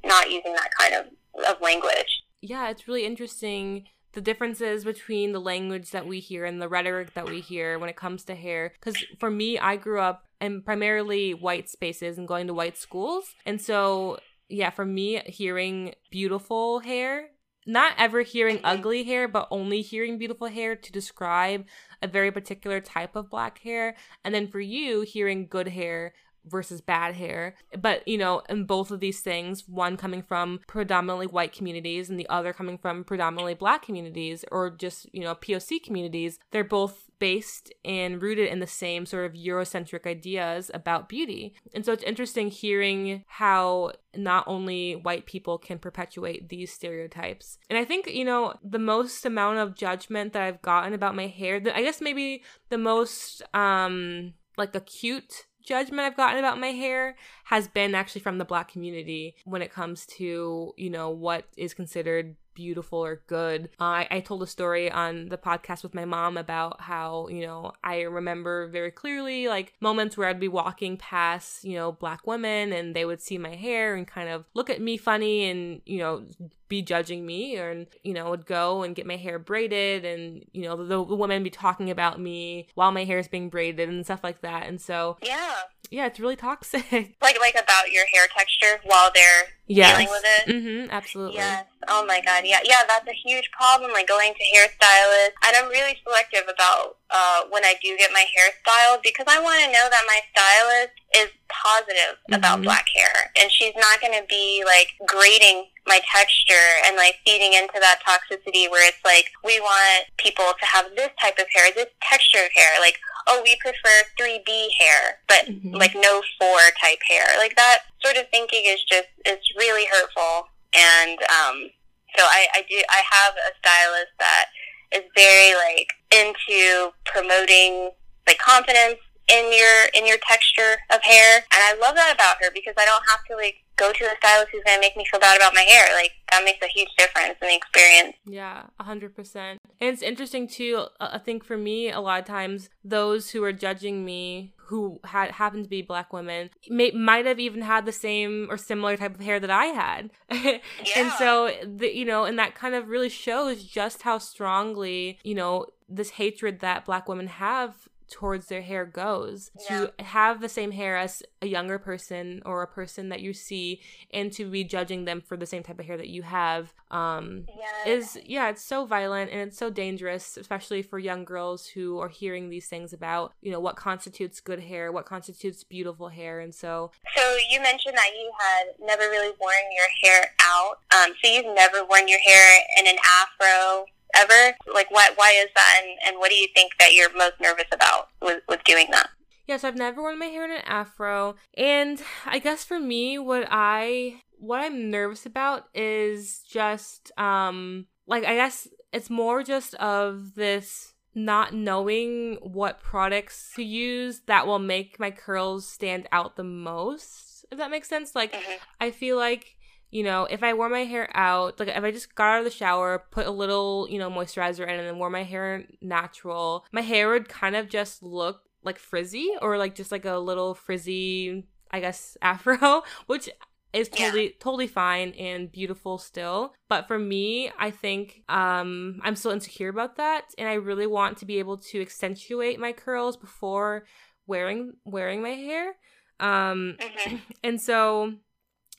[0.03, 1.05] not using that kind of,
[1.47, 2.23] of language.
[2.41, 7.13] Yeah, it's really interesting the differences between the language that we hear and the rhetoric
[7.13, 8.71] that we hear when it comes to hair.
[8.73, 13.25] Because for me, I grew up in primarily white spaces and going to white schools.
[13.45, 17.27] And so, yeah, for me, hearing beautiful hair,
[17.67, 18.65] not ever hearing mm-hmm.
[18.65, 21.65] ugly hair, but only hearing beautiful hair to describe
[22.01, 23.95] a very particular type of black hair.
[24.23, 26.13] And then for you, hearing good hair
[26.45, 27.55] versus bad hair.
[27.79, 32.19] But, you know, in both of these things, one coming from predominantly white communities and
[32.19, 37.09] the other coming from predominantly black communities or just, you know, POC communities, they're both
[37.19, 41.53] based and rooted in the same sort of Eurocentric ideas about beauty.
[41.73, 47.57] And so it's interesting hearing how not only white people can perpetuate these stereotypes.
[47.69, 51.27] And I think, you know, the most amount of judgment that I've gotten about my
[51.27, 57.15] hair, I guess maybe the most um like acute judgment I've gotten about my hair
[57.45, 61.73] has been actually from the black community when it comes to, you know, what is
[61.73, 63.69] considered beautiful or good.
[63.79, 67.45] Uh, I, I told a story on the podcast with my mom about how, you
[67.45, 72.25] know, I remember very clearly like moments where I'd be walking past, you know, black
[72.25, 75.81] women and they would see my hair and kind of look at me funny and,
[75.85, 76.25] you know,
[76.67, 80.63] be judging me or you know would go and get my hair braided and you
[80.63, 84.03] know the, the women be talking about me while my hair is being braided and
[84.05, 84.67] stuff like that.
[84.67, 85.53] And so yeah.
[85.91, 87.15] Yeah it's really toxic.
[87.21, 89.91] Like like about your hair texture while they're yes.
[89.91, 90.43] dealing with it.
[90.49, 91.35] Mm-hmm absolutely.
[91.35, 91.65] Yes.
[91.87, 92.43] Oh my god.
[92.45, 92.59] Yeah.
[92.63, 95.37] Yeah that's a huge problem like going to hairstylists.
[95.45, 99.39] And i'm really selective about uh, when i do get my hair styled because i
[99.41, 102.35] want to know that my stylist is positive mm-hmm.
[102.35, 103.31] about black hair.
[103.39, 108.01] And she's not going to be like grading my texture and like feeding into that
[108.01, 112.43] toxicity where it's like we want people to have this type of hair, this texture
[112.43, 115.75] of hair, like oh we prefer 3B hair, but mm-hmm.
[115.75, 116.49] like no 4
[116.81, 117.25] type hair.
[117.37, 121.69] Like that sort of thinking is just it's really hurtful and um
[122.17, 124.45] so I I do I have a stylist that
[124.93, 127.91] is very like into promoting
[128.27, 132.51] like confidence in your in your texture of hair and i love that about her
[132.53, 135.05] because i don't have to like go to a stylist who's going to make me
[135.09, 138.63] feel bad about my hair like that makes a huge difference in the experience yeah
[138.79, 143.31] 100% and it's interesting too uh, i think for me a lot of times those
[143.31, 147.61] who are judging me who had happened to be black women may, might have even
[147.61, 150.11] had the same or similar type of hair that I had.
[150.31, 150.57] yeah.
[150.97, 155.35] And so the, you know, and that kind of really shows just how strongly, you
[155.35, 159.87] know, this hatred that black women have towards their hair goes yeah.
[159.97, 163.81] to have the same hair as a younger person or a person that you see
[164.11, 167.45] and to be judging them for the same type of hair that you have um
[167.57, 167.91] yeah.
[167.91, 172.09] is yeah it's so violent and it's so dangerous especially for young girls who are
[172.09, 176.53] hearing these things about you know what constitutes good hair what constitutes beautiful hair and
[176.53, 181.31] so so you mentioned that you had never really worn your hair out um so
[181.31, 184.55] you've never worn your hair in an afro ever?
[184.73, 185.81] Like, why, why is that?
[185.81, 189.09] And, and what do you think that you're most nervous about with, with doing that?
[189.47, 191.35] Yes, I've never worn my hair in an afro.
[191.55, 198.25] And I guess for me, what I what I'm nervous about is just um like
[198.25, 204.59] I guess it's more just of this not knowing what products to use that will
[204.59, 207.45] make my curls stand out the most.
[207.51, 208.15] If that makes sense.
[208.15, 208.57] Like mm-hmm.
[208.81, 209.54] I feel like
[209.91, 212.45] you know, if I wore my hair out, like if I just got out of
[212.45, 216.65] the shower, put a little, you know, moisturizer in, and then wore my hair natural,
[216.71, 220.53] my hair would kind of just look like frizzy or like just like a little
[220.53, 223.29] frizzy, I guess, afro, which
[223.75, 224.29] is totally yeah.
[224.39, 229.97] totally fine and beautiful still but for me i think um i'm still insecure about
[229.97, 233.85] that and i really want to be able to accentuate my curls before
[234.27, 235.75] wearing wearing my hair
[236.21, 237.17] um mm-hmm.
[237.43, 238.13] and so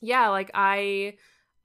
[0.01, 1.15] yeah, like I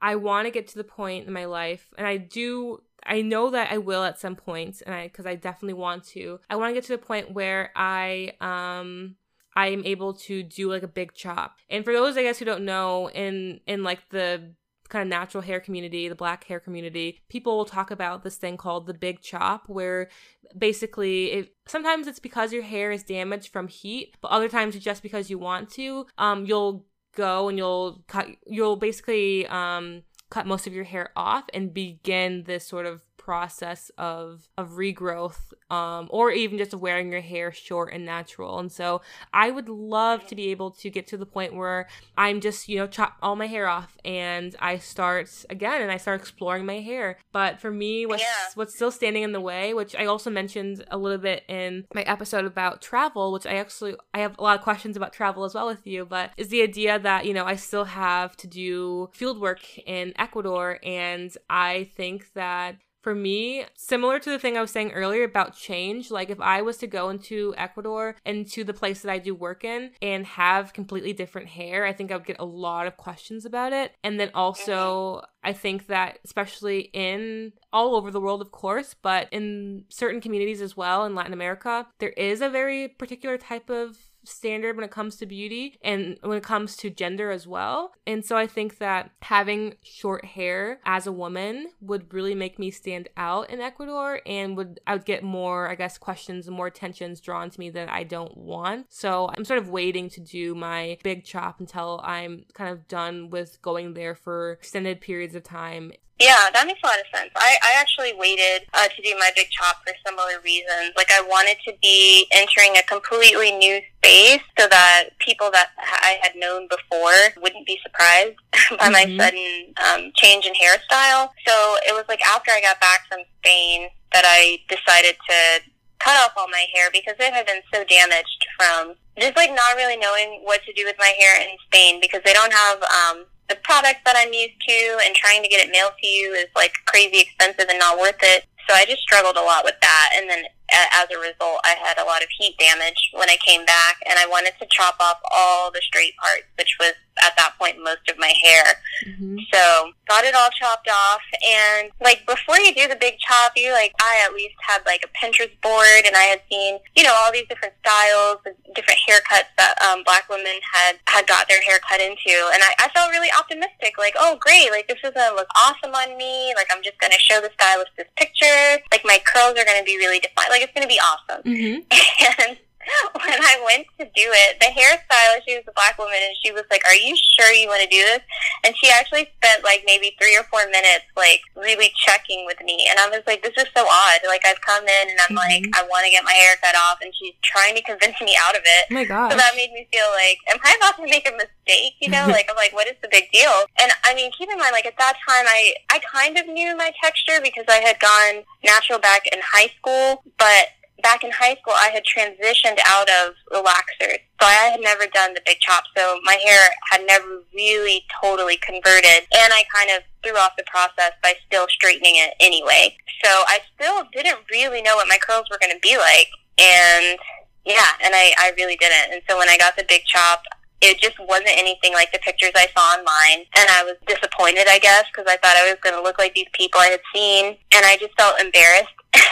[0.02, 3.50] I want to get to the point in my life, and I do I know
[3.50, 6.40] that I will at some point, and I because I definitely want to.
[6.50, 9.16] I want to get to the point where I um
[9.56, 11.58] I am able to do like a big chop.
[11.70, 14.54] And for those I guess who don't know, in in like the
[14.90, 18.58] kind of natural hair community, the black hair community, people will talk about this thing
[18.58, 20.10] called the big chop, where
[20.56, 24.86] basically it sometimes it's because your hair is damaged from heat, but other times it's
[24.86, 26.06] just because you want to.
[26.18, 26.86] Um, you'll
[27.16, 32.44] go and you'll cut you'll basically um cut most of your hair off and begin
[32.44, 37.94] this sort of process of of regrowth um, or even just wearing your hair short
[37.94, 38.58] and natural.
[38.60, 39.02] And so
[39.34, 42.78] i would love to be able to get to the point where i'm just you
[42.78, 46.80] know chop all my hair off and i start again and i start exploring my
[46.80, 47.18] hair.
[47.32, 48.50] But for me what's yeah.
[48.56, 52.02] what's still standing in the way which i also mentioned a little bit in my
[52.04, 55.54] episode about travel which i actually i have a lot of questions about travel as
[55.54, 59.10] well with you but is the idea that you know i still have to do
[59.14, 60.80] field work in ecuador.
[60.84, 65.56] And i think that for me, similar to the thing I was saying earlier about
[65.56, 69.18] change, like if I was to go into Ecuador and to the place that I
[69.18, 72.88] do work in and have completely different hair, I think I would get a lot
[72.88, 73.94] of questions about it.
[74.04, 79.28] And then also, I think that especially in all over the world, of course, but
[79.32, 83.98] in certain communities as well in Latin America, there is a very particular type of
[84.24, 87.94] standard when it comes to beauty and when it comes to gender as well.
[88.06, 92.72] And so I think that having short hair as a woman would really make me
[92.72, 96.68] stand out in Ecuador and would I would get more, I guess, questions and more
[96.68, 98.88] attentions drawn to me that I don't want.
[98.90, 103.30] So I'm sort of waiting to do my big chop until I'm kind of done
[103.30, 105.92] with going there for extended periods of time
[106.22, 107.32] yeah, that makes a lot of sense.
[107.36, 110.94] I, I actually waited uh, to do my big chop for similar reasons.
[110.96, 116.22] Like, I wanted to be entering a completely new space so that people that I
[116.22, 118.38] had known before wouldn't be surprised
[118.78, 119.18] by mm-hmm.
[119.18, 121.34] my sudden um, change in hairstyle.
[121.42, 121.54] So
[121.90, 125.66] it was like after I got back from Spain that I decided to
[125.98, 129.76] cut off all my hair because it had been so damaged from just like not
[129.76, 133.26] really knowing what to do with my hair in Spain because they don't have um,
[133.52, 136.48] the products that I'm used to and trying to get it mailed to you is
[136.56, 138.48] like crazy expensive and not worth it.
[138.70, 140.16] So I just struggled a lot with that.
[140.16, 143.66] And then as a result, I had a lot of heat damage when I came
[143.66, 147.54] back, and I wanted to chop off all the straight parts, which was at that
[147.60, 148.64] point most of my hair.
[149.08, 149.38] Mm-hmm.
[149.54, 153.72] So got it all chopped off, and like before you do the big chop, you
[153.74, 157.14] like I at least had like a Pinterest board, and I had seen you know
[157.18, 158.38] all these different styles,
[158.76, 162.74] different haircuts that um, Black women had had got their hair cut into, and I,
[162.80, 163.98] I felt really optimistic.
[163.98, 166.54] Like, oh great, like this is gonna look awesome on me.
[166.56, 168.82] Like I'm just gonna show the stylist this picture.
[168.92, 170.50] Like my curls are gonna be really defined.
[170.50, 171.44] Like it's gonna be awesome.
[171.44, 171.82] Mm-hmm.
[172.22, 172.58] And
[173.14, 176.52] when I went to do it, the hairstylist, she was a black woman, and she
[176.52, 178.22] was like, "Are you sure you want to do this?"
[178.64, 182.88] And she actually spent like maybe three or four minutes, like really checking with me,
[182.90, 185.46] and I was like, "This is so odd." Like I've come in and I'm mm-hmm.
[185.46, 188.36] like, "I want to get my hair cut off," and she's trying to convince me
[188.42, 188.84] out of it.
[188.92, 189.32] Oh my god!
[189.32, 192.28] So that made me feel like, "Am I about to make a mistake?" You know,
[192.30, 194.86] like I'm like, "What is the big deal?" And I mean, keep in mind, like
[194.86, 199.00] at that time, I I kind of knew my texture because I had gone natural
[199.00, 204.20] back in high school, but back in high school, I had transitioned out of relaxers.
[204.40, 205.84] So I had never done the big chop.
[205.96, 209.28] So my hair had never really totally converted.
[209.34, 212.96] And I kind of threw off the process by still straightening it anyway.
[213.24, 216.28] So I still didn't really know what my curls were going to be like.
[216.58, 217.20] And
[217.66, 219.14] yeah, and I, I really didn't.
[219.14, 220.44] And so when I got the big chop,
[220.82, 223.46] it just wasn't anything like the pictures I saw online.
[223.56, 226.34] And I was disappointed, I guess, because I thought I was going to look like
[226.34, 227.58] these people I had seen.
[227.74, 228.90] And I just felt embarrassed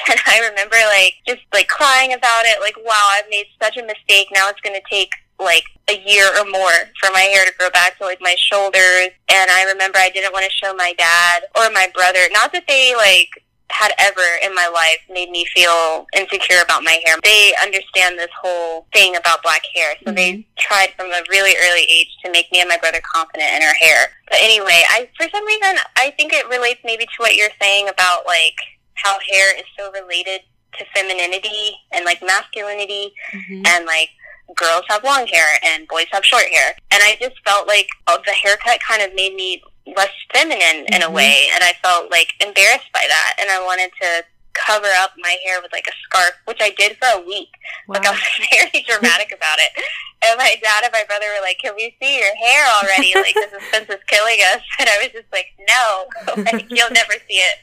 [0.12, 3.86] and I remember like just like crying about it, like, wow, I've made such a
[3.86, 4.28] mistake.
[4.34, 7.70] Now it's going to take like a year or more for my hair to grow
[7.70, 9.10] back to like my shoulders.
[9.30, 12.20] And I remember I didn't want to show my dad or my brother.
[12.32, 13.30] Not that they like
[13.72, 17.18] had ever in my life made me feel insecure about my hair.
[17.24, 19.94] They understand this whole thing about black hair.
[20.00, 20.16] So mm-hmm.
[20.16, 23.62] they tried from a really early age to make me and my brother confident in
[23.62, 24.10] our hair.
[24.30, 27.88] But anyway, I for some reason I think it relates maybe to what you're saying
[27.88, 28.58] about like
[29.04, 30.42] how hair is so related
[30.78, 33.64] to femininity and like masculinity mm-hmm.
[33.66, 34.10] and like
[34.56, 36.76] girls have long hair and boys have short hair.
[36.92, 39.62] And I just felt like oh, the haircut kind of made me
[39.96, 40.94] less feminine mm-hmm.
[40.94, 41.16] in a mm-hmm.
[41.16, 41.50] way.
[41.54, 43.34] And I felt like embarrassed by that.
[43.40, 44.24] And I wanted to
[44.54, 47.50] cover up my hair with like a scarf, which I did for a week.
[47.88, 47.96] Wow.
[47.96, 48.22] Like I was
[48.52, 49.84] very dramatic about it.
[50.20, 53.16] And my dad and my brother were like, "Can we see your hair already?
[53.20, 55.84] Like the suspense is killing us." And I was just like, "No,
[56.44, 57.58] like you'll never see it."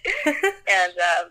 [0.65, 1.25] and um,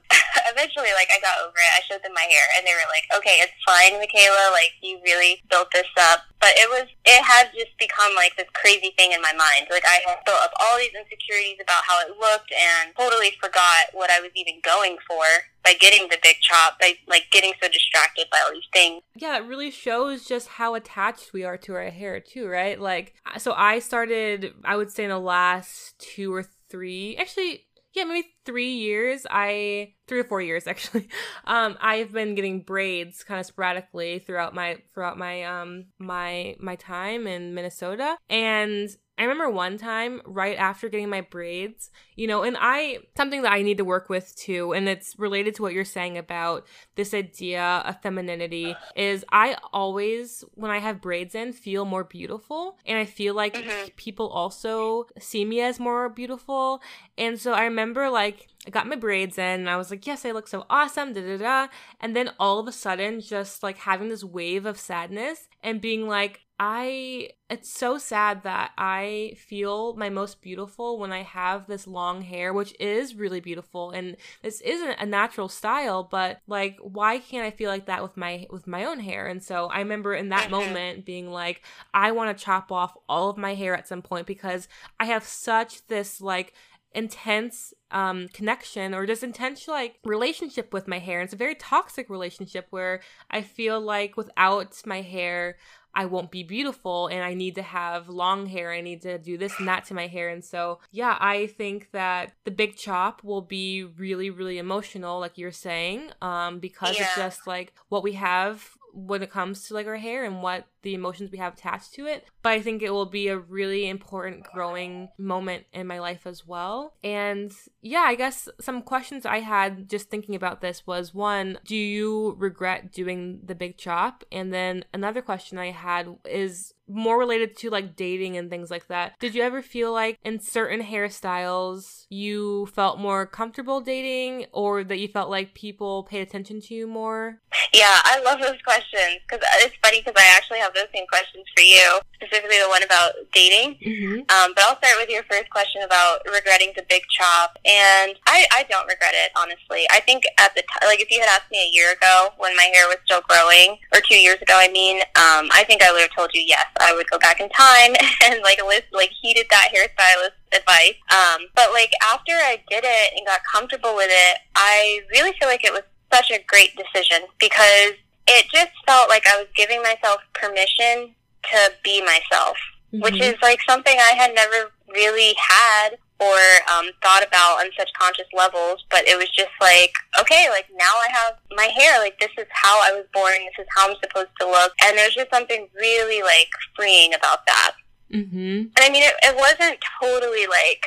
[0.54, 1.72] eventually, like I got over it.
[1.74, 4.54] I showed them my hair, and they were like, "Okay, it's fine, Mikala.
[4.54, 8.50] Like you really built this up." But it was, it had just become like this
[8.54, 9.66] crazy thing in my mind.
[9.74, 13.90] Like I had built up all these insecurities about how it looked, and totally forgot
[13.98, 15.26] what I was even going for
[15.66, 19.01] by getting the big chop, by like getting so distracted by all these things.
[19.16, 22.80] Yeah, it really shows just how attached we are to our hair too, right?
[22.80, 28.03] Like so I started I would say in the last 2 or 3, actually yeah,
[28.03, 31.09] maybe 3 years I 3 or 4 years actually.
[31.45, 36.76] Um I've been getting braids kind of sporadically throughout my throughout my um my my
[36.76, 42.43] time in Minnesota and I remember one time right after getting my braids, you know,
[42.43, 45.74] and I, something that I need to work with too, and it's related to what
[45.74, 51.53] you're saying about this idea of femininity, is I always, when I have braids in,
[51.53, 52.78] feel more beautiful.
[52.86, 53.89] And I feel like mm-hmm.
[53.95, 56.82] people also see me as more beautiful.
[57.18, 60.26] And so I remember like, I got my braids in and I was like, yes,
[60.26, 61.68] I look so awesome, da da da.
[61.99, 66.07] And then all of a sudden, just like having this wave of sadness and being
[66.07, 71.86] like, I it's so sad that I feel my most beautiful when I have this
[71.86, 77.20] long hair, which is really beautiful and this isn't a natural style, but like why
[77.20, 79.28] can't I feel like that with my with my own hair?
[79.28, 81.62] And so I remember in that moment being like
[81.93, 84.68] I want to chop off all of my hair at some point because
[84.99, 86.53] I have such this like
[86.95, 91.20] intense um, connection or just intense like relationship with my hair.
[91.20, 95.58] And it's a very toxic relationship where I feel like without my hair,
[95.96, 98.72] I won't be beautiful and I need to have long hair.
[98.72, 100.30] I need to do this and that to my hair.
[100.30, 105.38] And so, yeah, I think that the big chop will be really, really emotional, like
[105.38, 107.06] you're saying, um, because yeah.
[107.06, 110.66] it's just like what we have when it comes to like our hair and what
[110.82, 112.26] the emotions we have attached to it.
[112.41, 116.48] But I think it will be a really important growing moment in my life as
[116.48, 116.93] well.
[117.04, 121.76] And yeah, I guess some questions I had just thinking about this was one, do
[121.76, 124.24] you regret doing the big chop?
[124.32, 128.88] And then another question I had is more related to like dating and things like
[128.88, 129.18] that.
[129.20, 135.00] Did you ever feel like in certain hairstyles you felt more comfortable dating or that
[135.00, 137.42] you felt like people paid attention to you more?
[137.74, 141.46] Yeah, I love those questions because it's funny because I actually have those same questions
[141.56, 143.78] for you, specifically the one about dating.
[143.86, 144.20] Mm-hmm.
[144.30, 147.58] Um, but I'll start with your first question about regretting the big chop.
[147.66, 149.88] And I, I don't regret it, honestly.
[149.92, 152.56] I think at the time, like if you had asked me a year ago when
[152.56, 155.92] my hair was still growing, or two years ago, I mean, um, I think I
[155.92, 159.12] would have told you yes, I would go back in time and like list, like
[159.22, 160.96] heeded that hairstylist advice.
[161.12, 165.48] Um, but like after I did it and got comfortable with it, I really feel
[165.48, 167.94] like it was such a great decision because
[168.28, 171.16] it just felt like I was giving myself permission
[171.52, 172.58] to be myself,
[172.94, 173.02] mm-hmm.
[173.02, 176.39] which is like something I had never really had or
[176.72, 178.86] um, thought about on such conscious levels.
[178.89, 181.99] But it was just like, okay, like now I have my hair.
[181.99, 183.34] Like this is how I was born.
[183.34, 184.74] This is how I'm supposed to look.
[184.84, 187.74] And there's just something really like freeing about that.
[188.13, 188.72] Mm-hmm.
[188.76, 190.86] And I mean, it, it wasn't totally like,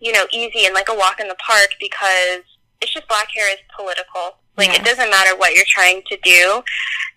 [0.00, 2.42] you know, easy and like a walk in the park because
[2.80, 4.38] it's just black hair is political.
[4.56, 4.78] Like yes.
[4.78, 6.62] it doesn't matter what you're trying to do.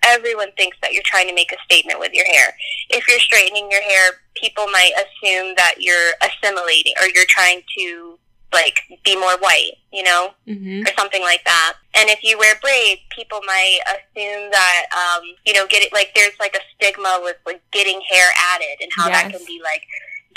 [0.08, 2.56] Everyone thinks that you're trying to make a statement with your hair.
[2.90, 8.20] If you're straightening your hair, people might assume that you're assimilating or you're trying to
[8.52, 10.82] like be more white, you know, mm-hmm.
[10.82, 11.74] or something like that.
[11.94, 16.12] And if you wear braids, people might assume that um, you know, get it like
[16.16, 19.22] there's like a stigma with like getting hair added and how yes.
[19.22, 19.84] that can be like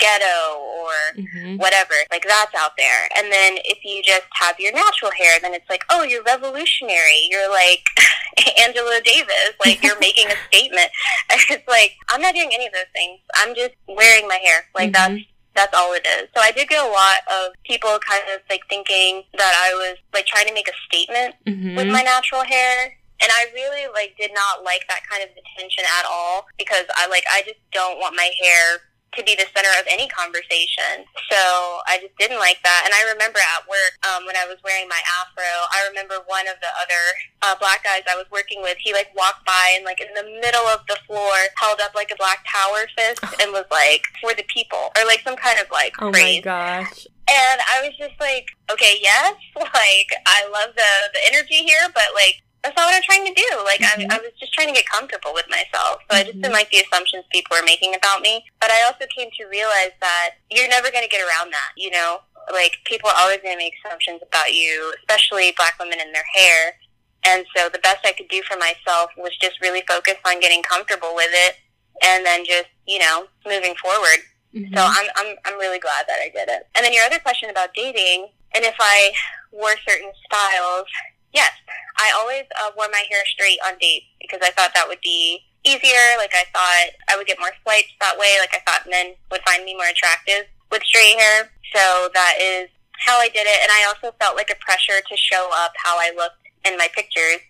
[0.03, 1.55] ghetto or mm-hmm.
[1.57, 1.95] whatever.
[2.11, 3.07] Like that's out there.
[3.15, 7.27] And then if you just have your natural hair, then it's like, oh, you're revolutionary.
[7.29, 7.87] You're like
[8.59, 9.55] Angela Davis.
[9.63, 10.91] Like you're making a statement.
[11.29, 13.19] it's like I'm not doing any of those things.
[13.35, 14.65] I'm just wearing my hair.
[14.75, 15.15] Like mm-hmm.
[15.15, 15.23] that's
[15.55, 16.27] that's all it is.
[16.35, 19.97] So I did get a lot of people kind of like thinking that I was
[20.13, 21.75] like trying to make a statement mm-hmm.
[21.75, 22.97] with my natural hair.
[23.21, 27.07] And I really like did not like that kind of attention at all because I
[27.07, 28.81] like I just don't want my hair
[29.15, 31.05] to be the center of any conversation.
[31.29, 31.39] So
[31.87, 32.83] I just didn't like that.
[32.85, 36.47] And I remember at work um, when I was wearing my afro, I remember one
[36.47, 37.03] of the other
[37.41, 40.25] uh, black guys I was working with, he like walked by and like in the
[40.41, 44.33] middle of the floor held up like a black power fist and was like, for
[44.33, 46.43] the people, or like some kind of like oh phrase.
[46.45, 47.07] my gosh.
[47.23, 52.11] And I was just like, okay, yes, like I love the the energy here, but
[52.13, 53.49] like that's not what I'm trying to do.
[53.67, 54.09] Like mm-hmm.
[54.09, 55.99] I, I was just trying to get comfortable with myself.
[56.07, 56.15] So mm-hmm.
[56.15, 58.45] I just didn't like the assumptions people were making about me.
[58.61, 61.75] But I also came to realize that you're never going to get around that.
[61.75, 65.99] You know, like people are always going to make assumptions about you, especially black women
[65.99, 66.79] in their hair.
[67.25, 70.63] And so the best I could do for myself was just really focus on getting
[70.63, 71.55] comfortable with it
[72.03, 74.23] and then just, you know, moving forward.
[74.53, 74.75] Mm-hmm.
[74.75, 76.67] So I'm, I'm, I'm really glad that I did it.
[76.75, 79.11] And then your other question about dating, and if I
[79.51, 80.85] wore certain styles,
[81.33, 81.51] yes,
[81.97, 85.43] I always uh, wore my hair straight on dates because I thought that would be
[85.65, 86.17] easier.
[86.17, 88.37] Like I thought I would get more swipes that way.
[88.39, 91.49] Like I thought men would find me more attractive with straight hair.
[91.73, 92.69] So that is
[93.05, 93.59] how I did it.
[93.61, 96.87] And I also felt like a pressure to show up how I looked in my
[96.95, 97.43] pictures.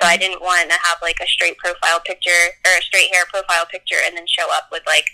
[0.00, 3.24] So I didn't want to have like a straight profile picture or a straight hair
[3.26, 5.06] profile picture and then show up with like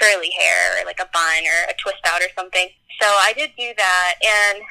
[0.00, 2.68] curly hair or like a bun or a twist out or something.
[3.00, 4.64] So I did do that and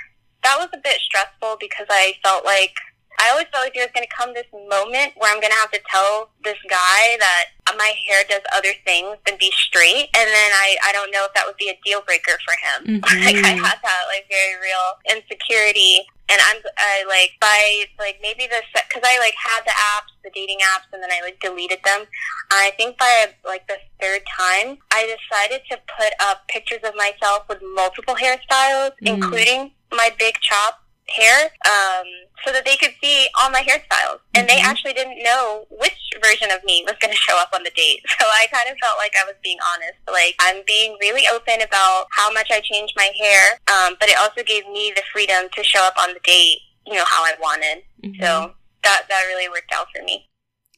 [0.44, 2.74] that was a bit stressful because I felt like
[3.20, 5.62] I always felt like there was going to come this moment where I'm going to
[5.62, 10.28] have to tell this guy that my hair does other things than be straight, and
[10.28, 13.02] then I I don't know if that would be a deal breaker for him.
[13.02, 13.24] Mm-hmm.
[13.26, 18.48] like I had that like very real insecurity, and I'm I like by like maybe
[18.48, 21.80] the because I like had the apps, the dating apps, and then I like deleted
[21.84, 22.06] them.
[22.52, 27.48] I think by like the third time, I decided to put up pictures of myself
[27.48, 29.16] with multiple hairstyles, mm.
[29.16, 30.81] including my big chop
[31.12, 32.08] hair um,
[32.46, 34.20] so that they could see all my hairstyles.
[34.34, 34.58] And mm-hmm.
[34.58, 37.72] they actually didn't know which version of me was going to show up on the
[37.76, 38.02] date.
[38.20, 39.98] So I kind of felt like I was being honest.
[40.10, 44.18] Like, I'm being really open about how much I changed my hair, um, but it
[44.18, 47.34] also gave me the freedom to show up on the date, you know, how I
[47.42, 47.84] wanted.
[48.04, 48.22] Mm-hmm.
[48.22, 48.54] So
[48.84, 50.28] that, that really worked out for me.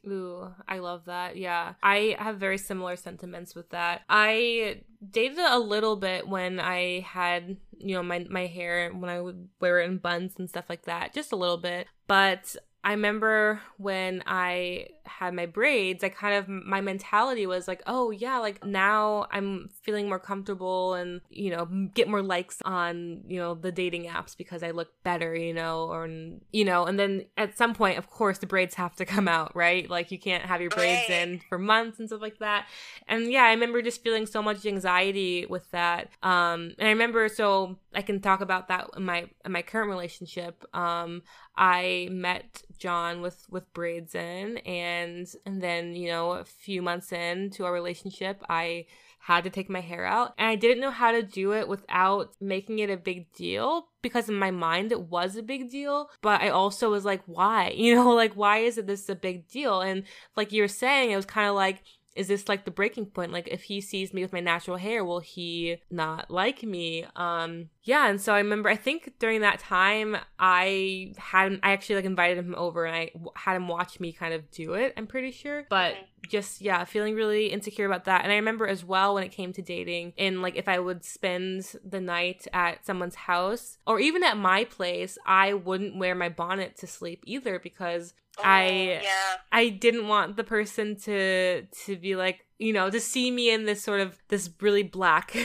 [0.06, 1.38] Ooh, I love that.
[1.38, 1.74] Yeah.
[1.82, 4.02] I have very similar sentiments with that.
[4.10, 4.82] I
[5.12, 9.50] dated a little bit when I had, you know, my my hair when I would
[9.60, 11.14] wear it in buns and stuff like that.
[11.14, 11.88] Just a little bit.
[12.08, 17.82] But I remember when I had my braids, I kind of, my mentality was like,
[17.88, 23.24] oh yeah, like now I'm feeling more comfortable and, you know, get more likes on,
[23.28, 26.08] you know, the dating apps because I look better, you know, or,
[26.52, 29.56] you know, and then at some point, of course, the braids have to come out,
[29.56, 29.90] right?
[29.90, 32.68] Like you can't have your braids in for months and stuff like that.
[33.08, 36.10] And yeah, I remember just feeling so much anxiety with that.
[36.22, 39.90] Um, and I remember, so I can talk about that in my, in my current
[39.90, 40.64] relationship.
[40.74, 41.24] Um,
[41.56, 47.12] I met John with with braids in and and then, you know, a few months
[47.12, 48.86] into our relationship, I
[49.20, 52.36] had to take my hair out and I didn't know how to do it without
[52.42, 56.42] making it a big deal because in my mind it was a big deal, but
[56.42, 57.74] I also was like, why?
[57.84, 59.80] You know, like why is it this a big deal?
[59.80, 60.04] And
[60.36, 61.84] like you were saying, it was kind of like
[62.16, 63.32] is this like the breaking point?
[63.32, 67.06] Like if he sees me with my natural hair will he not like me?
[67.16, 71.96] Um yeah and so i remember i think during that time i had i actually
[71.96, 75.08] like invited him over and i had him watch me kind of do it i'm
[75.08, 75.66] pretty sure.
[75.70, 75.96] But
[76.30, 78.24] just yeah feeling really insecure about that.
[78.24, 81.04] And i remember as well when it came to dating and like if i would
[81.04, 86.30] spend the night at someone's house or even at my place i wouldn't wear my
[86.30, 89.36] bonnet to sleep either because Oh, I yeah.
[89.52, 93.66] I didn't want the person to to be like you know to see me in
[93.66, 95.36] this sort of this really black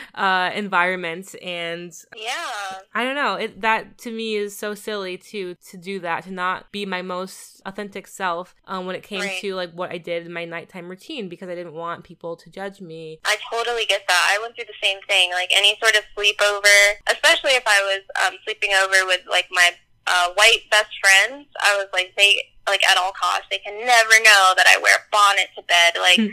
[0.14, 5.56] uh environment and yeah I don't know it that to me is so silly to
[5.70, 9.40] to do that to not be my most authentic self um when it came right.
[9.40, 12.50] to like what I did in my nighttime routine because I didn't want people to
[12.50, 13.18] judge me.
[13.24, 14.36] I totally get that.
[14.36, 18.26] I went through the same thing like any sort of sleepover especially if I was
[18.26, 19.72] um sleeping over with like my
[20.08, 24.14] uh, white best friends, I was like, they like at all costs, they can never
[24.22, 26.00] know that I wear a bonnet to bed.
[26.00, 26.32] Like hmm.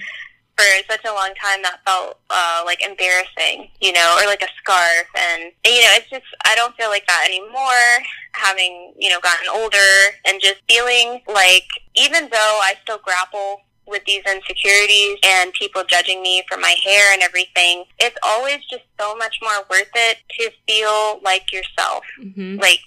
[0.57, 4.51] for such a long time, that felt uh, like embarrassing, you know, or like a
[4.59, 5.07] scarf.
[5.15, 8.05] And you know, it's just I don't feel like that anymore.
[8.33, 14.03] Having you know gotten older and just feeling like even though I still grapple with
[14.05, 19.15] these insecurities and people judging me for my hair and everything, it's always just so
[19.15, 22.03] much more worth it to feel like yourself.
[22.19, 22.59] Mm-hmm.
[22.59, 22.79] Like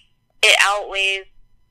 [0.43, 1.27] it outweighs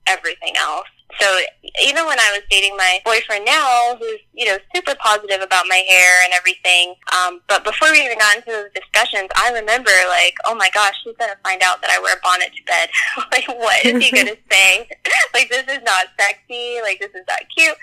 [0.07, 0.87] everything else.
[1.19, 1.39] So
[1.83, 5.81] even when I was dating my boyfriend now, who's you know super positive about my
[5.87, 10.35] hair and everything, um, but before we even got into those discussions, I remember like,
[10.45, 12.89] oh my gosh, he's gonna find out that I wear a bonnet to bed.
[13.31, 14.89] like, what is he gonna say?
[15.33, 16.81] like, this is not sexy.
[16.83, 17.77] Like, this is not cute.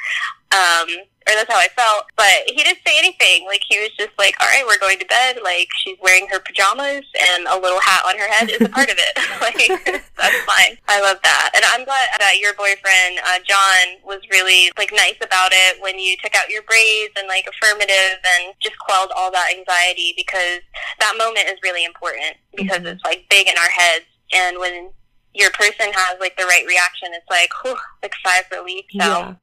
[0.53, 0.89] Um,
[1.27, 2.07] or that's how I felt.
[2.17, 3.47] But he didn't say anything.
[3.47, 6.41] Like he was just like, "All right, we're going to bed." Like she's wearing her
[6.41, 9.13] pajamas and a little hat on her head is a part of it.
[9.41, 9.59] like
[10.17, 10.77] that's fine.
[10.89, 15.19] I love that, and I'm glad that your boyfriend uh, John was really like nice
[15.23, 19.31] about it when you took out your braids and like affirmative and just quelled all
[19.33, 20.61] that anxiety because
[21.01, 22.99] that moment is really important because mm-hmm.
[22.99, 24.91] it's like big in our heads and when
[25.35, 28.85] your person has like the right reaction, it's like, whew, like sigh of relief.
[28.93, 29.35] So yeah.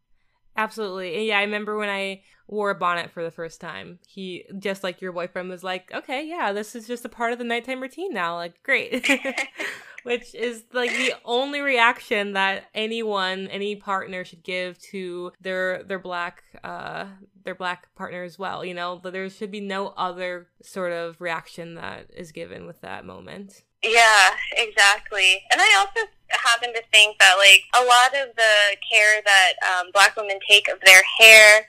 [0.57, 1.15] Absolutely.
[1.15, 3.99] And yeah, I remember when I wore a bonnet for the first time.
[4.05, 7.39] He just like your boyfriend was like, "Okay, yeah, this is just a part of
[7.39, 9.07] the nighttime routine now." Like, great.
[10.03, 15.99] Which is like the only reaction that anyone, any partner should give to their their
[15.99, 17.05] black uh
[17.43, 18.99] their black partner as well, you know?
[19.03, 23.63] There should be no other sort of reaction that is given with that moment.
[23.83, 25.41] Yeah, exactly.
[25.51, 28.53] And I also happen to think that like a lot of the
[28.89, 31.67] care that um, black women take of their hair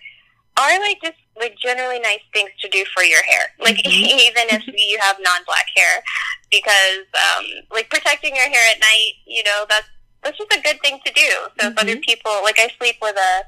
[0.59, 3.53] are like just like generally nice things to do for your hair.
[3.59, 3.89] Like mm-hmm.
[4.29, 6.03] even if you have non-black hair,
[6.51, 9.89] because um, like protecting your hair at night, you know, that's
[10.23, 11.31] that's just a good thing to do.
[11.59, 11.73] So mm-hmm.
[11.73, 12.01] if other mm-hmm.
[12.01, 13.43] people, like I sleep with a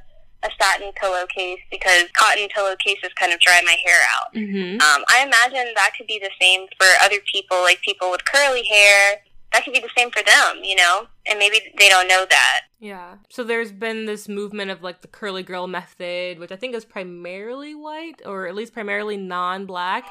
[0.44, 4.34] a satin pillowcase because cotton pillowcases kind of dry my hair out.
[4.34, 4.80] Mm-hmm.
[4.80, 8.62] Um, I imagine that could be the same for other people, like people with curly
[8.62, 9.23] hair.
[9.54, 11.06] That could be the same for them, you know?
[11.26, 12.60] And maybe they don't know that.
[12.80, 13.18] Yeah.
[13.30, 16.84] So there's been this movement of like the curly girl method, which I think is
[16.84, 20.10] primarily white or at least primarily non black.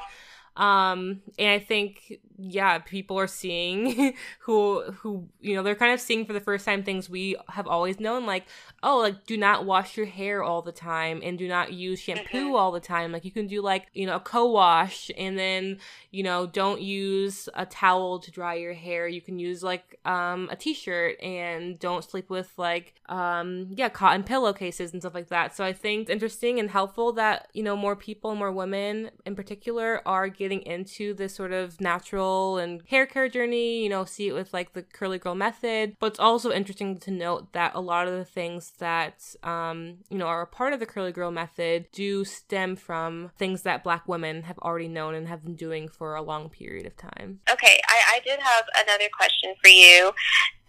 [0.55, 5.99] Um, and I think yeah, people are seeing who who you know they're kind of
[5.99, 8.45] seeing for the first time things we have always known, like
[8.83, 12.55] oh, like do not wash your hair all the time and do not use shampoo
[12.55, 13.11] all the time.
[13.11, 15.79] Like you can do like you know a co-wash and then
[16.11, 19.07] you know don't use a towel to dry your hair.
[19.07, 24.23] You can use like um a t-shirt and don't sleep with like um yeah cotton
[24.23, 25.55] pillowcases and stuff like that.
[25.55, 29.35] So I think it's interesting and helpful that you know more people, more women in
[29.35, 34.27] particular, are getting into this sort of natural and hair care journey, you know, see
[34.27, 35.95] it with like the curly girl method.
[35.99, 40.17] But it's also interesting to note that a lot of the things that, um, you
[40.17, 44.07] know, are a part of the curly girl method do stem from things that black
[44.07, 47.39] women have already known and have been doing for a long period of time.
[47.51, 50.11] Okay, I, I did have another question for you.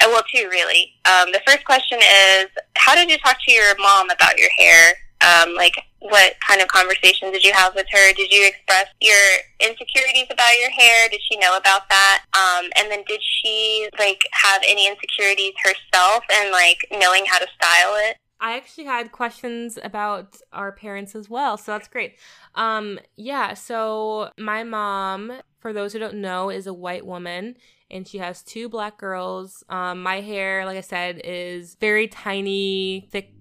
[0.01, 0.93] Uh, well, two really.
[1.05, 2.47] Um, the first question is,
[2.77, 4.95] how did you talk to your mom about your hair?
[5.25, 8.13] Um, like, what kind of conversation did you have with her?
[8.13, 9.17] Did you express your
[9.61, 11.09] insecurities about your hair?
[11.09, 12.25] Did she know about that?
[12.35, 17.47] Um, and then did she like have any insecurities herself and like knowing how to
[17.57, 18.17] style it?
[18.41, 22.17] I actually had questions about our parents as well, so that's great.
[22.55, 27.57] Um, yeah, so my mom, for those who don't know, is a white woman
[27.91, 29.63] and she has two black girls.
[29.69, 33.33] Um, my hair, like I said, is very tiny, thick,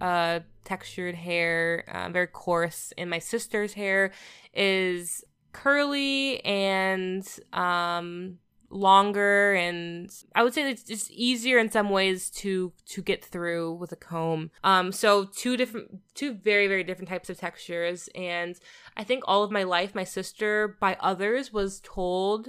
[0.00, 4.12] uh, textured hair, uh, very coarse, and my sister's hair
[4.52, 8.38] is curly and um
[8.70, 13.74] longer and I would say it's just easier in some ways to to get through
[13.74, 14.50] with a comb.
[14.64, 18.58] Um so two different two very very different types of textures and
[18.96, 22.48] I think all of my life my sister by others was told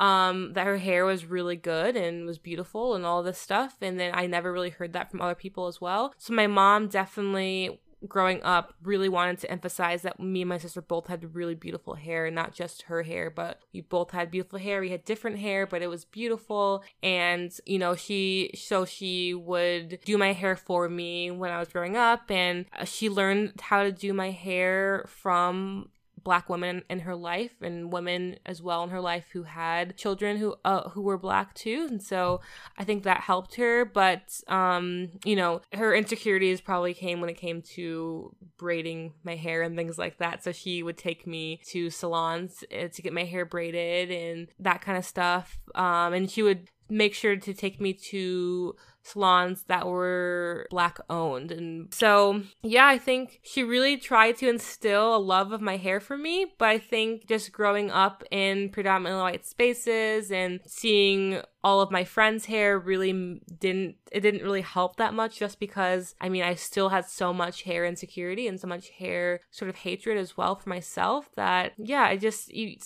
[0.00, 3.76] um, that her hair was really good and was beautiful and all this stuff.
[3.82, 6.14] And then I never really heard that from other people as well.
[6.16, 7.78] So my mom definitely
[8.08, 11.94] growing up really wanted to emphasize that me and my sister both had really beautiful
[11.96, 15.66] hair not just her hair but we both had beautiful hair we had different hair
[15.66, 20.88] but it was beautiful and you know she so she would do my hair for
[20.88, 25.90] me when i was growing up and she learned how to do my hair from
[26.24, 30.36] black women in her life and women as well in her life who had children
[30.36, 31.86] who uh, who were black too.
[31.90, 32.40] And so
[32.78, 37.36] i think that helped her but um you know her insecurities probably came when it
[37.36, 40.44] came to braiding my hair and things like that.
[40.44, 44.80] So she would take me to salons uh, to get my hair braided and that
[44.80, 45.58] kind of stuff.
[45.74, 51.50] Um and she would make sure to take me to salons that were black owned.
[51.50, 56.00] And so, yeah, I think she really tried to instill a love of my hair
[56.00, 56.46] for me.
[56.58, 62.04] But I think just growing up in predominantly white spaces and seeing all of my
[62.04, 66.54] friends' hair really didn't it didn't really help that much just because I mean I
[66.54, 70.56] still had so much hair insecurity and so much hair sort of hatred as well
[70.56, 72.76] for myself that yeah I just you,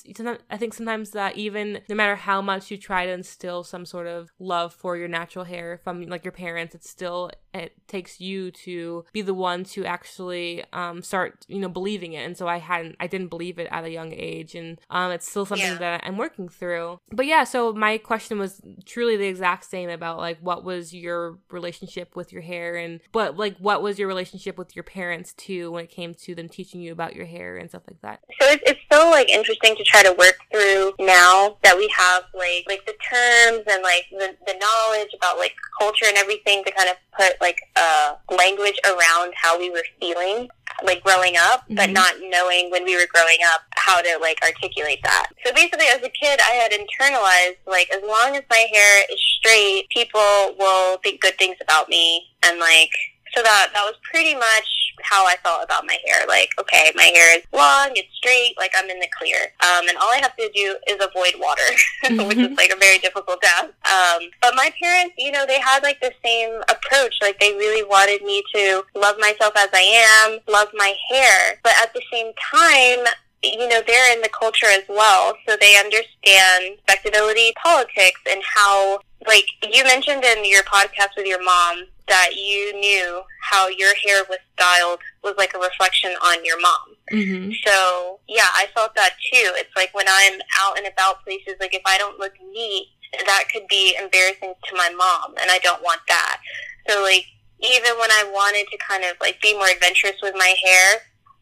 [0.51, 4.07] I think sometimes that even no matter how much you try to instill some sort
[4.07, 8.51] of love for your natural hair from like your parents it's still it takes you
[8.51, 12.27] to be the one to actually um, start you know believing it.
[12.27, 14.55] And so I hadn't I didn't believe it at a young age.
[14.55, 15.79] And um, it's still something yeah.
[15.79, 17.01] that I'm working through.
[17.11, 21.39] But yeah so my question was truly the exact same about like what was your
[21.51, 22.77] relationship with your hair?
[22.77, 26.35] And but like what was your relationship with your parents too when it came to
[26.35, 28.21] them teaching you about your hair and stuff like that?
[28.41, 32.25] So it's, it's so like interesting to try to work through now that we have
[32.35, 36.73] like like the terms and like the, the knowledge about like culture and everything to
[36.73, 40.49] kind of put like a language around how we were feeling
[40.83, 41.77] like growing up, mm-hmm.
[41.77, 45.29] but not knowing when we were growing up how to like articulate that.
[45.45, 49.21] So basically, as a kid, I had internalized like as long as my hair is
[49.39, 52.91] straight, people will think good things about me, and like
[53.37, 54.69] so that that was pretty much
[55.03, 56.27] how I felt about my hair.
[56.27, 59.39] Like, okay, my hair is long, it's straight, like I'm in the clear.
[59.61, 61.69] Um, and all I have to do is avoid water,
[62.29, 63.71] which is like a very difficult task.
[63.91, 67.17] Um, but my parents, you know, they had like the same approach.
[67.21, 71.73] Like they really wanted me to love myself as I am, love my hair, but
[71.83, 73.05] at the same time,
[73.45, 79.01] you know, they're in the culture as well, so they understand respectability politics and how,
[79.27, 84.25] like, you mentioned in your podcast with your mom that you knew how your hair
[84.29, 86.97] was styled was like a reflection on your mom.
[87.13, 87.53] Mm-hmm.
[87.65, 89.53] So, yeah, I felt that too.
[89.57, 92.89] It's like when I'm out and about places, like, if I don't look neat,
[93.27, 96.41] that could be embarrassing to my mom, and I don't want that.
[96.89, 97.27] So, like,
[97.61, 101.01] even when I wanted to kind of, like, be more adventurous with my hair,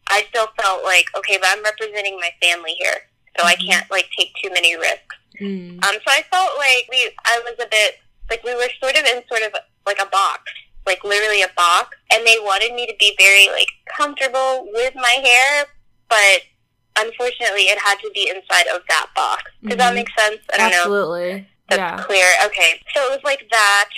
[0.09, 3.07] I still felt like, okay, but I'm representing my family here,
[3.37, 3.47] so mm-hmm.
[3.47, 5.15] I can't like take too many risks.
[5.41, 5.83] Mm.
[5.83, 7.99] Um, so I felt like we, I was a bit
[8.29, 9.53] like we were sort of in sort of
[9.85, 10.51] like a box,
[10.85, 15.17] like literally a box, and they wanted me to be very like comfortable with my
[15.23, 15.65] hair,
[16.09, 16.41] but
[16.97, 19.43] unfortunately, it had to be inside of that box.
[19.61, 19.79] Does mm-hmm.
[19.79, 20.39] that make sense?
[20.53, 21.33] I don't Absolutely.
[21.33, 21.45] know.
[21.69, 22.03] That's yeah.
[22.03, 22.27] clear.
[22.45, 22.81] Okay.
[22.93, 23.89] So it was like that.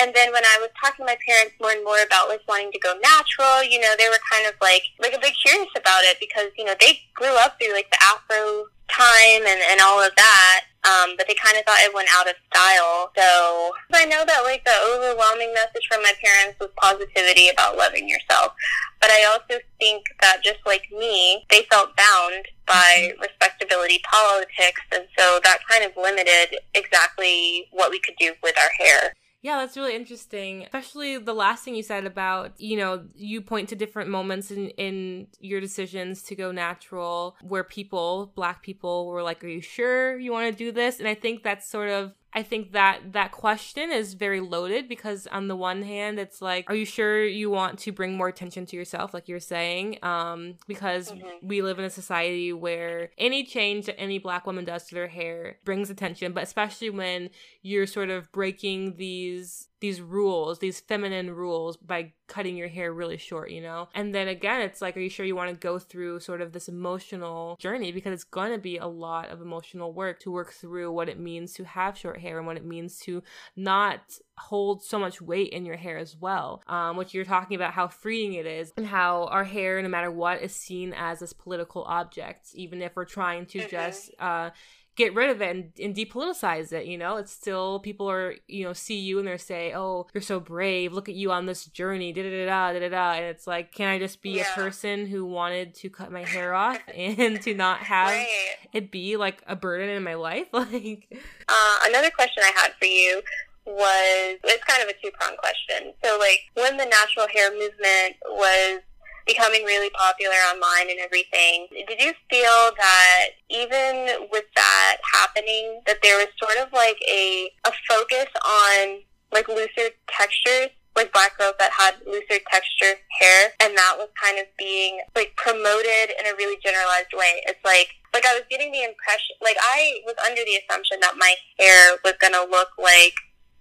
[0.00, 2.72] And then when I was talking to my parents more and more about like wanting
[2.72, 6.02] to go natural, you know, they were kind of like like a bit curious about
[6.02, 10.02] it because, you know, they grew up through like the afro time and, and all
[10.02, 10.66] of that.
[10.82, 13.12] Um, but they kind of thought it went out of style.
[13.16, 18.08] So I know that like the overwhelming message from my parents was positivity about loving
[18.08, 18.52] yourself.
[19.00, 23.20] But I also think that just like me, they felt bound by mm-hmm.
[23.20, 24.82] respectability politics.
[24.92, 29.14] And so that kind of limited exactly what we could do with our hair.
[29.42, 30.62] Yeah, that's really interesting.
[30.62, 34.70] Especially the last thing you said about, you know, you point to different moments in,
[34.70, 40.16] in your decisions to go natural where people, black people, were like, Are you sure
[40.16, 41.00] you want to do this?
[41.00, 45.26] And I think that's sort of I think that that question is very loaded because
[45.26, 48.64] on the one hand, it's like, are you sure you want to bring more attention
[48.66, 49.98] to yourself, like you're saying?
[50.02, 51.46] Um, because mm-hmm.
[51.46, 55.08] we live in a society where any change that any black woman does to their
[55.08, 57.28] hair brings attention, but especially when
[57.62, 63.16] you're sort of breaking these these rules, these feminine rules by cutting your hair really
[63.16, 63.88] short, you know?
[63.94, 66.52] And then again, it's like, are you sure you want to go through sort of
[66.52, 67.90] this emotional journey?
[67.90, 71.18] Because it's going to be a lot of emotional work to work through what it
[71.18, 73.24] means to have short hair and what it means to
[73.56, 74.00] not
[74.38, 76.62] hold so much weight in your hair as well.
[76.68, 80.12] Um, which you're talking about how freeing it is and how our hair, no matter
[80.12, 83.68] what, is seen as this political object, even if we're trying to mm-hmm.
[83.68, 84.50] just, uh,
[84.96, 88.64] get rid of it and, and depoliticize it you know it's still people are you
[88.64, 91.64] know see you and they're say oh you're so brave look at you on this
[91.66, 94.52] journey da da da da da and it's like can i just be yeah.
[94.52, 98.26] a person who wanted to cut my hair off and to not have right.
[98.72, 101.08] it be like a burden in my life like
[101.48, 103.22] uh, another question i had for you
[103.66, 105.92] was it's kind of a two pronged question.
[106.04, 108.80] So like when the natural hair movement was
[109.26, 111.66] becoming really popular online and everything.
[111.88, 117.50] Did you feel that even with that happening, that there was sort of like a,
[117.66, 119.00] a focus on
[119.32, 120.70] like looser textures?
[120.94, 125.32] Like black girls that had looser texture hair, and that was kind of being like
[125.36, 127.40] promoted in a really generalized way.
[127.48, 131.14] It's like like I was getting the impression, like I was under the assumption that
[131.16, 133.14] my hair was gonna look like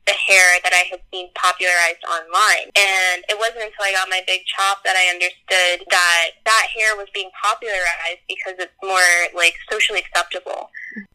[0.08, 2.74] the hair that I had seen popularized online.
[2.74, 6.98] And it wasn't until I got my big chop that I understood that that hair
[6.98, 10.70] was being popularized because it's more like socially acceptable.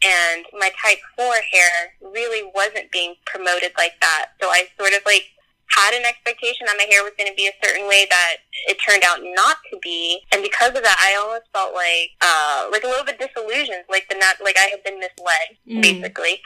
[0.04, 4.38] And my type 4 hair really wasn't being promoted like that.
[4.40, 5.34] So I sort of like
[5.68, 8.36] had an expectation that my hair was going to be a certain way that
[8.68, 12.68] it turned out not to be, and because of that, I almost felt like uh,
[12.70, 15.82] like a little bit disillusioned, like the not like I had been misled, mm.
[15.82, 16.40] basically.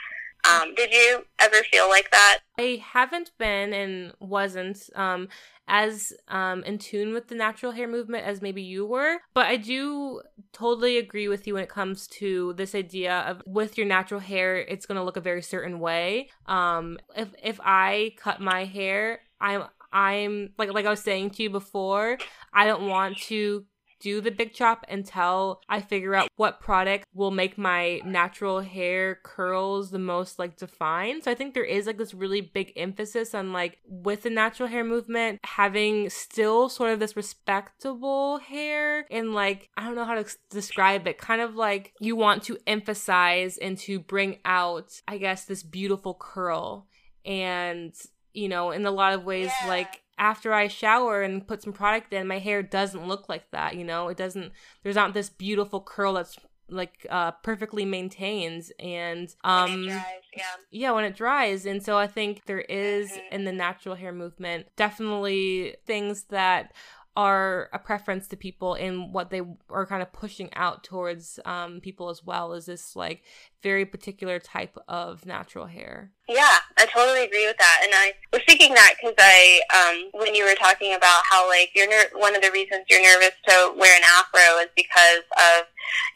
[0.49, 2.39] Um, did you ever feel like that?
[2.59, 5.27] I haven't been and wasn't um,
[5.67, 9.57] as um, in tune with the natural hair movement as maybe you were, but I
[9.57, 10.21] do
[10.51, 14.57] totally agree with you when it comes to this idea of with your natural hair,
[14.57, 16.29] it's going to look a very certain way.
[16.45, 21.43] Um, if if I cut my hair, I'm I'm like like I was saying to
[21.43, 22.17] you before,
[22.53, 23.65] I don't want to
[24.01, 29.19] do the big chop until I figure out what product will make my natural hair
[29.23, 31.23] curls the most like defined.
[31.23, 34.67] So I think there is like this really big emphasis on like with the natural
[34.67, 40.15] hair movement having still sort of this respectable hair and like I don't know how
[40.15, 45.17] to describe it, kind of like you want to emphasize and to bring out I
[45.17, 46.87] guess this beautiful curl
[47.25, 47.93] and
[48.33, 49.67] you know in a lot of ways yeah.
[49.67, 53.75] like after I shower and put some product in, my hair doesn't look like that,
[53.75, 54.07] you know?
[54.07, 54.53] It doesn't
[54.83, 56.37] there's not this beautiful curl that's
[56.69, 60.03] like uh perfectly maintains and um dries,
[60.37, 60.43] yeah.
[60.69, 63.35] yeah when it dries and so i think there is, mm-hmm.
[63.35, 66.71] in the natural hair movement definitely things that
[67.15, 71.81] are a preference to people and what they are kind of pushing out towards um,
[71.81, 73.23] people as well is this like
[73.61, 76.11] very particular type of natural hair.
[76.27, 80.33] Yeah i totally agree with that and i was thinking that because i um, when
[80.33, 83.73] you were talking about how like you're ner- one of the reasons you're nervous to
[83.77, 85.65] wear an afro is because of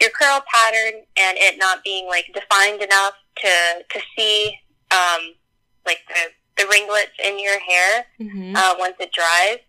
[0.01, 3.49] your curl pattern and it not being like defined enough to
[3.91, 4.55] to see
[4.91, 5.35] um,
[5.85, 8.55] like the the ringlets in your hair mm-hmm.
[8.55, 9.59] uh, once it dries.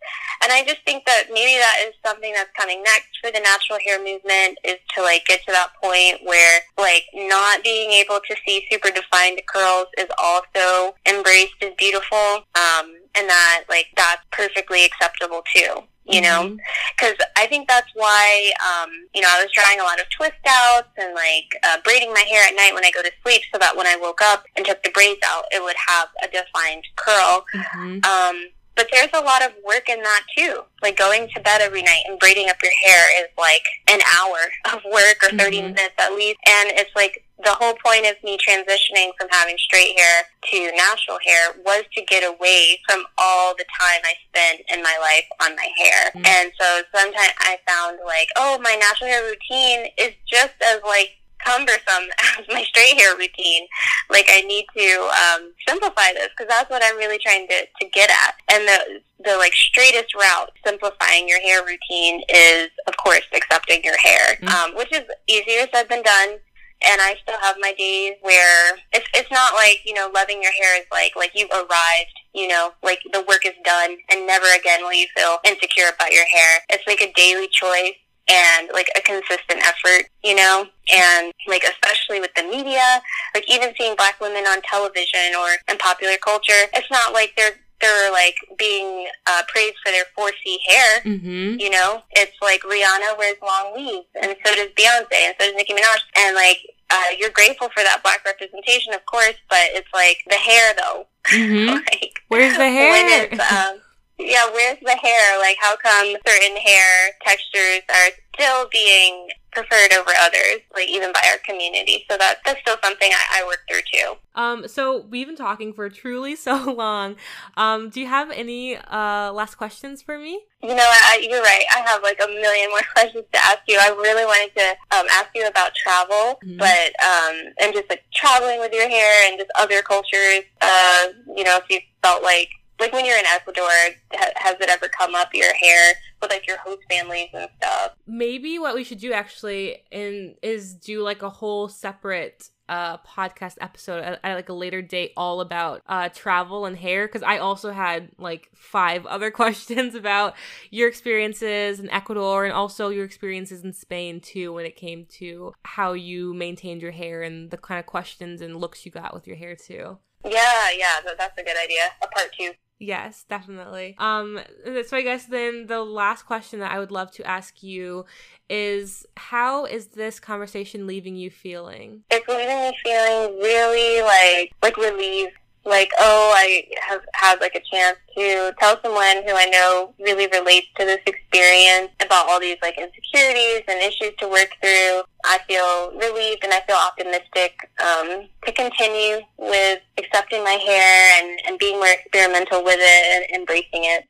[0.43, 3.79] And I just think that maybe that is something that's coming next for the natural
[3.85, 8.37] hair movement is to like get to that point where like not being able to
[8.47, 12.45] see super defined curls is also embraced as beautiful.
[12.55, 16.57] Um, and that like that's perfectly acceptable too you know
[16.97, 17.43] because mm-hmm.
[17.43, 20.89] i think that's why um, you know i was trying a lot of twist outs
[20.97, 23.77] and like uh, braiding my hair at night when i go to sleep so that
[23.77, 27.45] when i woke up and took the braids out it would have a defined curl
[27.55, 27.99] mm-hmm.
[28.05, 30.61] um, but there's a lot of work in that too.
[30.83, 34.37] Like going to bed every night and braiding up your hair is like an hour
[34.75, 35.67] of work or 30 mm-hmm.
[35.69, 36.39] minutes at least.
[36.47, 41.19] And it's like the whole point of me transitioning from having straight hair to natural
[41.25, 45.55] hair was to get away from all the time I spend in my life on
[45.55, 46.11] my hair.
[46.11, 46.27] Mm-hmm.
[46.27, 51.17] And so sometimes I found like, oh, my natural hair routine is just as like
[51.47, 52.09] cumbersome
[52.39, 53.67] as my straight hair routine.
[54.11, 57.89] Like I need to um, simplify this because that's what I'm really trying to, to
[57.91, 58.35] get at.
[58.53, 63.99] And the the like straightest route, simplifying your hair routine, is of course accepting your
[63.99, 64.49] hair, mm-hmm.
[64.49, 66.39] um, which is easier said than done.
[66.85, 70.53] And I still have my days where it's it's not like you know loving your
[70.53, 74.47] hair is like like you've arrived you know, like the work is done and never
[74.55, 76.61] again will you feel insecure about your hair.
[76.69, 77.97] It's like a daily choice
[78.29, 83.01] and like a consistent effort, you know, and like especially with the media,
[83.35, 87.57] like even seeing black women on television or in popular culture, it's not like they're
[87.81, 91.01] they're like being uh, praised for their 4C hair.
[91.05, 91.61] Mm-hmm.
[91.61, 95.55] You know, it's like Rihanna wears long weaves, and so does Beyonce, and so does
[95.57, 96.59] Nicki Minaj, and like
[96.91, 101.07] uh, you're grateful for that black representation, of course, but it's like the hair though.
[101.27, 101.75] Mm-hmm.
[101.75, 103.29] like, Where's the hair?
[103.33, 103.81] Um,
[104.19, 105.39] yeah, where's the hair?
[105.39, 111.21] Like, how come certain hair textures are still being preferred over others, like even by
[111.33, 112.05] our community.
[112.11, 114.15] So that that's still something I, I work through too.
[114.35, 117.17] Um, so we've been talking for truly so long.
[117.57, 120.43] Um, do you have any uh last questions for me?
[120.63, 121.65] You know, I, you're right.
[121.75, 123.79] I have like a million more questions to ask you.
[123.81, 126.59] I really wanted to um, ask you about travel, mm-hmm.
[126.59, 130.43] but um, and just like traveling with your hair and just other cultures.
[130.61, 133.69] Uh, you know, if you felt like like when you're in Ecuador,
[134.13, 137.93] has it ever come up your hair with like your host families and stuff?
[138.07, 143.55] Maybe what we should do actually in is do like a whole separate uh podcast
[143.61, 147.39] episode at, at, like a later date all about uh travel and hair because i
[147.39, 150.35] also had like five other questions about
[150.73, 155.55] your experiences in ecuador and also your experiences in spain too when it came to
[155.65, 159.27] how you maintained your hair and the kind of questions and looks you got with
[159.27, 159.99] your hair too.
[160.25, 161.83] Yeah yeah that's a good idea.
[162.03, 163.97] A part two Yes, definitely.
[163.99, 164.41] Um
[164.87, 168.05] so I guess then the last question that I would love to ask you
[168.51, 172.03] is how is this conversation leaving you feeling?
[172.11, 175.33] It's leaving me feeling really like like relieved
[175.67, 180.29] like, oh, I have had like a chance to tell someone who I know really
[180.29, 185.03] relates to this experience about all these like insecurities and issues to work through.
[185.25, 187.53] I feel relieved and I feel optimistic
[187.85, 193.41] um, to continue with accepting my hair and, and being more experimental with it and
[193.41, 194.05] embracing it.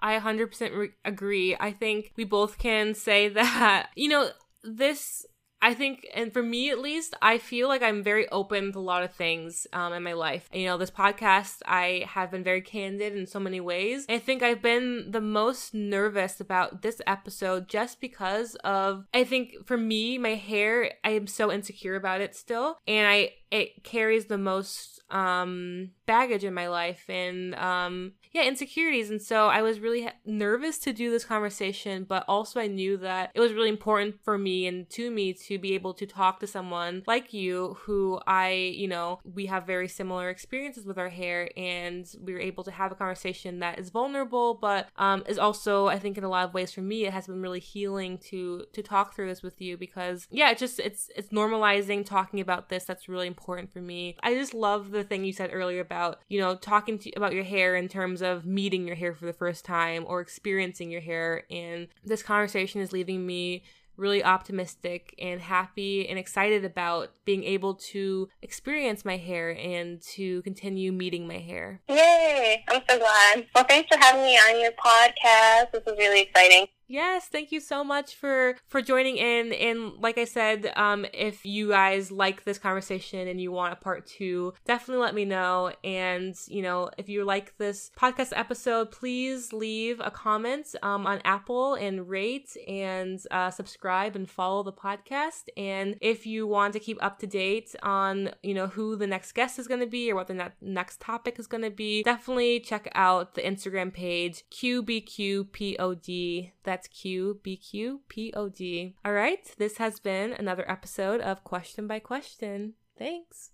[0.00, 1.56] I 100% re- agree.
[1.58, 4.30] I think we both can say that, you know,
[4.62, 5.24] this
[5.60, 8.80] I think, and for me at least, I feel like I'm very open to a
[8.80, 10.48] lot of things um, in my life.
[10.52, 14.06] You know, this podcast, I have been very candid in so many ways.
[14.08, 19.66] I think I've been the most nervous about this episode just because of, I think
[19.66, 22.78] for me, my hair, I am so insecure about it still.
[22.86, 29.10] And I, it carries the most um baggage in my life and um yeah insecurities.
[29.10, 33.30] And so i was really nervous to do this conversation but also i knew that
[33.34, 36.46] it was really important for me and to me to be able to talk to
[36.46, 41.48] someone like you who i you know we have very similar experiences with our hair
[41.56, 45.86] and we were able to have a conversation that is vulnerable but um is also
[45.86, 48.64] i think in a lot of ways for me it has been really healing to
[48.74, 52.68] to talk through this with you because yeah it just it's it's normalizing talking about
[52.68, 56.20] this that's really important for me i just love the thing you said earlier about,
[56.28, 59.32] you know, talking to, about your hair in terms of meeting your hair for the
[59.32, 61.44] first time or experiencing your hair.
[61.50, 63.62] And this conversation is leaving me
[63.96, 70.40] really optimistic and happy and excited about being able to experience my hair and to
[70.42, 71.80] continue meeting my hair.
[71.88, 72.64] Yay!
[72.68, 73.46] I'm so glad.
[73.54, 75.72] Well, thanks for having me on your podcast.
[75.72, 76.66] This is really exciting.
[76.90, 79.52] Yes, thank you so much for for joining in.
[79.52, 83.76] And like I said, um, if you guys like this conversation and you want a
[83.76, 85.70] part two, definitely let me know.
[85.84, 91.20] And you know, if you like this podcast episode, please leave a comment um, on
[91.26, 95.48] Apple and rate and uh, subscribe and follow the podcast.
[95.58, 99.32] And if you want to keep up to date on you know who the next
[99.32, 102.02] guest is going to be or what the ne- next topic is going to be,
[102.02, 106.52] definitely check out the Instagram page QBQPOD.
[106.78, 108.94] That's Q B Q P O D.
[109.04, 112.74] All right, this has been another episode of Question by Question.
[112.96, 113.50] Thanks.